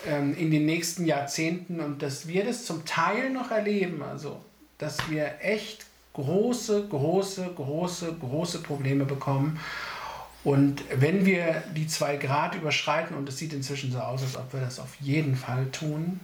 [0.05, 4.43] ähm, in den nächsten Jahrzehnten und dass wir das zum Teil noch erleben, also
[4.77, 5.85] dass wir echt
[6.15, 9.59] große, große, große, große Probleme bekommen.
[10.43, 14.53] Und wenn wir die zwei Grad überschreiten, und es sieht inzwischen so aus, als ob
[14.53, 16.19] wir das auf jeden Fall tun,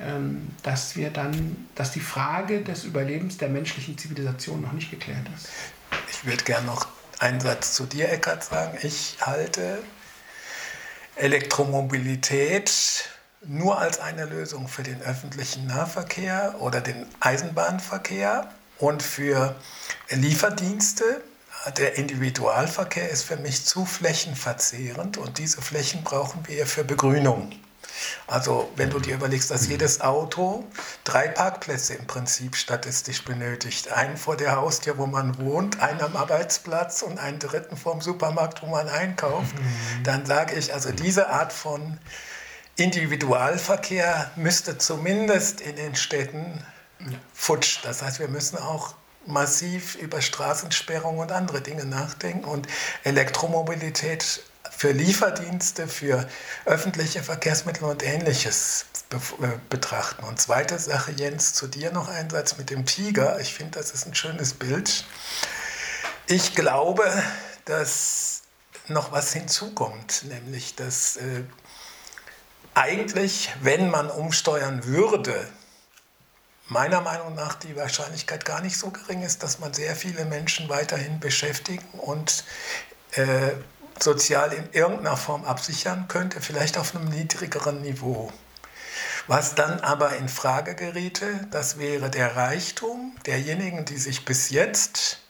[0.00, 5.26] ähm, dass wir dann, dass die Frage des Überlebens der menschlichen Zivilisation noch nicht geklärt
[5.34, 5.48] ist.
[6.10, 6.86] Ich würde gerne noch
[7.18, 8.76] einen Satz zu dir, Eckert, sagen.
[8.82, 9.78] Ich halte
[11.16, 13.08] Elektromobilität
[13.46, 19.56] nur als eine Lösung für den öffentlichen Nahverkehr oder den Eisenbahnverkehr und für
[20.10, 21.22] Lieferdienste.
[21.78, 27.50] Der Individualverkehr ist für mich zu flächenverzehrend und diese Flächen brauchen wir für Begrünung.
[28.26, 30.64] Also wenn du dir überlegst, dass jedes Auto
[31.04, 33.92] drei Parkplätze im Prinzip statistisch benötigt.
[33.92, 38.62] Einen vor der Haustür, wo man wohnt, einen am Arbeitsplatz und einen dritten vorm Supermarkt,
[38.62, 40.02] wo man einkauft, mhm.
[40.04, 41.98] dann sage ich, also diese Art von
[42.76, 46.62] Individualverkehr müsste zumindest in den Städten
[47.32, 47.80] futsch.
[47.82, 48.94] Das heißt, wir müssen auch
[49.26, 52.68] massiv über Straßensperrungen und andere Dinge nachdenken und
[53.04, 56.28] Elektromobilität für Lieferdienste, für
[56.64, 60.24] öffentliche Verkehrsmittel und ähnliches be äh, betrachten.
[60.24, 63.40] Und zweite Sache, Jens, zu dir noch ein Satz mit dem Tiger.
[63.40, 65.04] Ich finde, das ist ein schönes Bild.
[66.26, 67.10] Ich glaube,
[67.64, 68.42] dass
[68.88, 71.42] noch was hinzukommt, nämlich dass äh,
[72.74, 75.48] eigentlich, wenn man umsteuern würde,
[76.68, 80.68] meiner Meinung nach die Wahrscheinlichkeit gar nicht so gering ist, dass man sehr viele Menschen
[80.68, 82.44] weiterhin beschäftigen und
[83.12, 83.52] äh,
[83.98, 88.32] sozial in irgendeiner Form absichern könnte, vielleicht auf einem niedrigeren Niveau.
[89.26, 95.20] Was dann aber in Frage geriete, das wäre der Reichtum derjenigen, die sich bis jetzt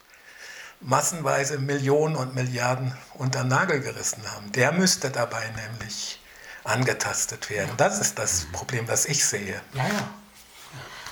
[0.80, 4.53] massenweise Millionen und Milliarden unter den Nagel gerissen haben.
[4.53, 6.20] Der müsste dabei nämlich
[6.64, 7.70] angetastet werden.
[7.76, 9.61] Das ist das Problem, das ich sehe.
[9.72, 10.09] Ja, ja.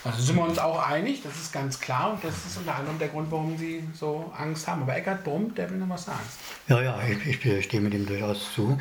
[0.04, 2.98] Also sind wir uns auch einig, das ist ganz klar und das ist unter anderem
[2.98, 4.82] der Grund, warum Sie so Angst haben.
[4.82, 6.20] Aber Eckhard Brummt, der will noch was sagen.
[6.68, 8.78] Ja, ja, ich, ich mit ihm durchaus zu.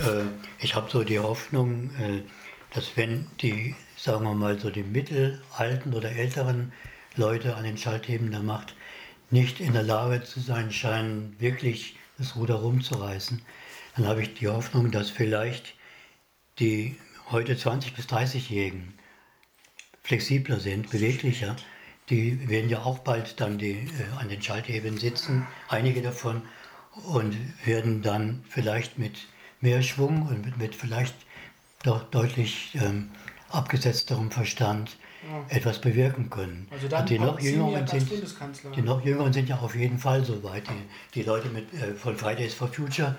[0.00, 0.24] Äh,
[0.58, 2.22] ich habe so die Hoffnung, äh,
[2.74, 6.72] dass wenn die, sagen wir mal, so die mittelalten oder älteren
[7.16, 8.74] Leute an den Schaltheben der Macht
[9.30, 13.40] nicht in der Lage zu sein scheinen, wirklich das Ruder rumzureißen,
[13.96, 15.74] dann habe ich die Hoffnung, dass vielleicht
[16.58, 16.96] die
[17.30, 18.92] heute 20- bis 30-Jährigen
[20.02, 21.56] flexibler sind, beweglicher,
[22.08, 26.42] die werden ja auch bald dann die, äh, an den Schalthebeln sitzen, einige davon,
[27.06, 29.28] und werden dann vielleicht mit
[29.60, 31.14] mehr Schwung und mit, mit vielleicht
[31.84, 33.10] doch deutlich ähm,
[33.48, 34.96] abgesetzterem Verstand
[35.30, 35.56] ja.
[35.56, 36.66] etwas bewirken können.
[36.70, 38.10] Also dann die noch, Jüngeren sind,
[38.76, 40.64] die noch Jüngeren sind ja auf jeden Fall so weit.
[40.68, 43.14] Die, die Leute mit, äh, von Fridays for Future,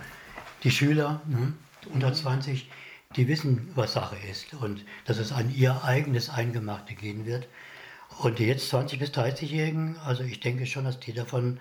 [0.64, 1.54] die Schüler ne,
[1.94, 2.72] unter 20, mhm
[3.16, 7.48] die wissen, was Sache ist und dass es an ihr eigenes Eingemachte gehen wird.
[8.20, 11.60] Und die jetzt 20- bis 30-Jährigen, also ich denke schon, dass die davon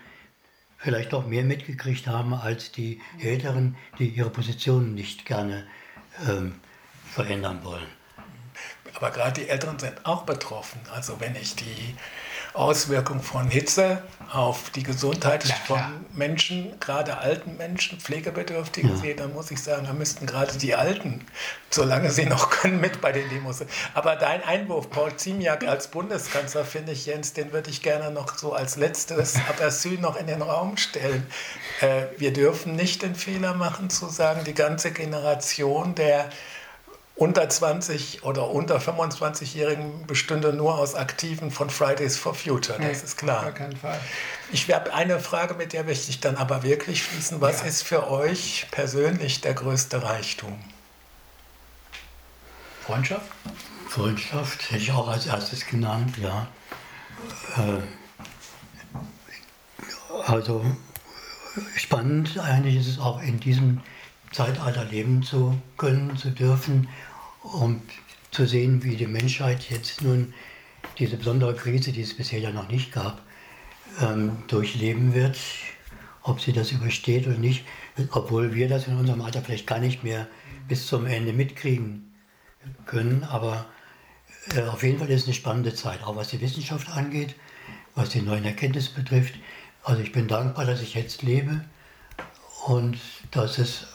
[0.79, 5.67] vielleicht noch mehr mitgekriegt haben als die Älteren, die ihre Positionen nicht gerne
[6.29, 6.55] ähm,
[7.05, 7.87] verändern wollen.
[8.95, 10.81] Aber gerade die Älteren sind auch betroffen.
[10.93, 11.95] Also wenn ich die
[12.55, 15.81] Auswirkungen von Hitze auf die Gesundheit ja, von
[16.13, 18.97] Menschen, gerade alten Menschen, Pflegebedürftigen ja.
[18.97, 21.27] sehe, dann muss ich sagen, da müssten gerade die Alten,
[21.71, 23.65] solange sie noch können, mit bei den Demos.
[23.95, 28.37] Aber dein Einwurf, Paul Ziemiak als Bundeskanzler, finde ich, Jens, den würde ich gerne noch
[28.37, 31.27] so als letztes Aperçu noch in den Raum stellen.
[31.81, 36.31] Äh, wir dürfen nicht den Fehler machen, zu sagen, die ganze Generation der
[37.21, 42.79] unter 20 oder unter 25-Jährigen bestünde nur aus Aktiven von Fridays for Future.
[42.79, 43.49] Das nee, ist klar.
[43.49, 44.01] Auf keinen Fall.
[44.53, 47.43] Ich habe eine Frage, mit der möchte ich dann aber wirklich schließen.
[47.43, 47.67] Was ja.
[47.67, 50.59] ist für euch persönlich der größte Reichtum?
[52.87, 53.31] Freundschaft?
[53.87, 56.47] Freundschaft hätte ich auch als erstes genannt, ja.
[57.59, 57.83] Äh,
[60.27, 60.65] also
[61.77, 63.83] spannend eigentlich ist es auch in diesem
[64.33, 66.89] Zeitalter leben zu können, zu dürfen
[67.43, 67.83] um
[68.31, 70.35] zu sehen, wie die Menschheit jetzt nun
[70.99, 73.23] diese besondere Krise, die es bisher ja noch nicht gab,
[74.01, 75.39] ähm, durchleben wird,
[76.23, 77.65] ob sie das übersteht oder nicht,
[78.11, 80.29] obwohl wir das in unserem Alter vielleicht gar nicht mehr
[80.69, 82.13] bis zum Ende mitkriegen
[82.87, 83.25] können.
[83.25, 83.67] Aber
[84.55, 87.35] äh, auf jeden Fall ist es eine spannende Zeit, auch was die Wissenschaft angeht,
[87.95, 89.35] was die neuen Erkenntnisse betrifft.
[89.83, 91.65] Also ich bin dankbar, dass ich jetzt lebe
[92.67, 92.99] und
[93.31, 93.87] dass es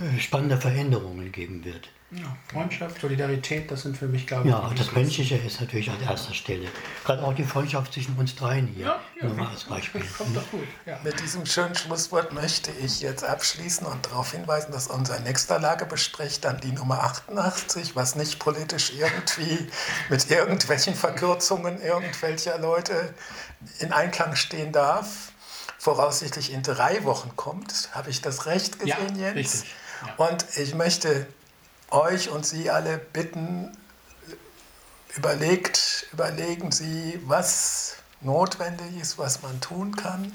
[0.00, 1.90] äh, spannende Veränderungen geben wird.
[2.12, 6.00] Ja, Freundschaft, Solidarität, das sind für mich, glaube ich, Ja, das Menschliche ist natürlich an
[6.00, 6.68] erster Stelle.
[7.04, 8.86] Gerade auch die Freundschaft zwischen uns dreien hier.
[8.86, 10.02] Ja, ja, Nur mal als Beispiel.
[10.16, 10.66] Kommt doch gut.
[10.86, 11.00] Ja.
[11.02, 16.40] Mit diesem schönen Schlusswort möchte ich jetzt abschließen und darauf hinweisen, dass unser nächster Lagebesprech
[16.40, 19.66] dann die Nummer 88, was nicht politisch irgendwie
[20.08, 23.14] mit irgendwelchen Verkürzungen irgendwelcher Leute
[23.80, 25.32] in Einklang stehen darf,
[25.78, 27.90] voraussichtlich in drei Wochen kommt.
[27.92, 29.36] Habe ich das recht gesehen, Ja, Jens?
[29.36, 29.74] richtig.
[30.06, 30.26] Ja.
[30.28, 31.26] Und ich möchte
[31.90, 33.76] euch und Sie alle bitten,
[35.16, 40.32] überlegt, überlegen Sie, was notwendig ist, was man tun kann,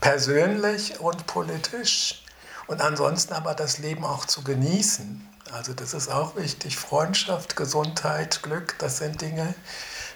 [0.00, 2.22] persönlich und politisch.
[2.66, 5.28] Und ansonsten aber das Leben auch zu genießen.
[5.52, 6.78] Also das ist auch wichtig.
[6.78, 9.54] Freundschaft, Gesundheit, Glück, das sind Dinge,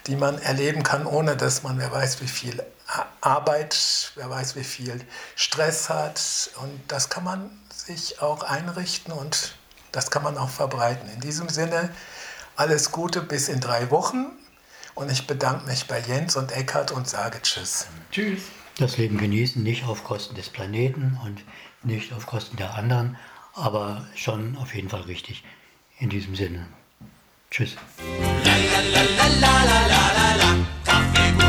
[0.07, 2.64] die man erleben kann, ohne dass man, wer weiß, wie viel
[3.20, 5.05] Arbeit, wer weiß, wie viel
[5.37, 6.51] Stress hat.
[6.62, 9.58] Und das kann man sich auch einrichten und
[9.93, 11.09] das kann man auch verbreiten.
[11.11, 11.91] In diesem Sinne,
[12.57, 14.26] alles Gute bis in drei Wochen.
[14.95, 17.86] Und ich bedanke mich bei Jens und Eckhard und sage Tschüss.
[18.11, 18.43] Tschüss.
[18.78, 21.45] Das Leben genießen, nicht auf Kosten des Planeten und
[21.82, 23.16] nicht auf Kosten der anderen,
[23.55, 25.45] aber schon auf jeden Fall richtig.
[25.99, 26.66] In diesem Sinne.
[27.51, 27.76] Tschüss.
[28.45, 30.53] la la la la la la
[31.39, 31.48] la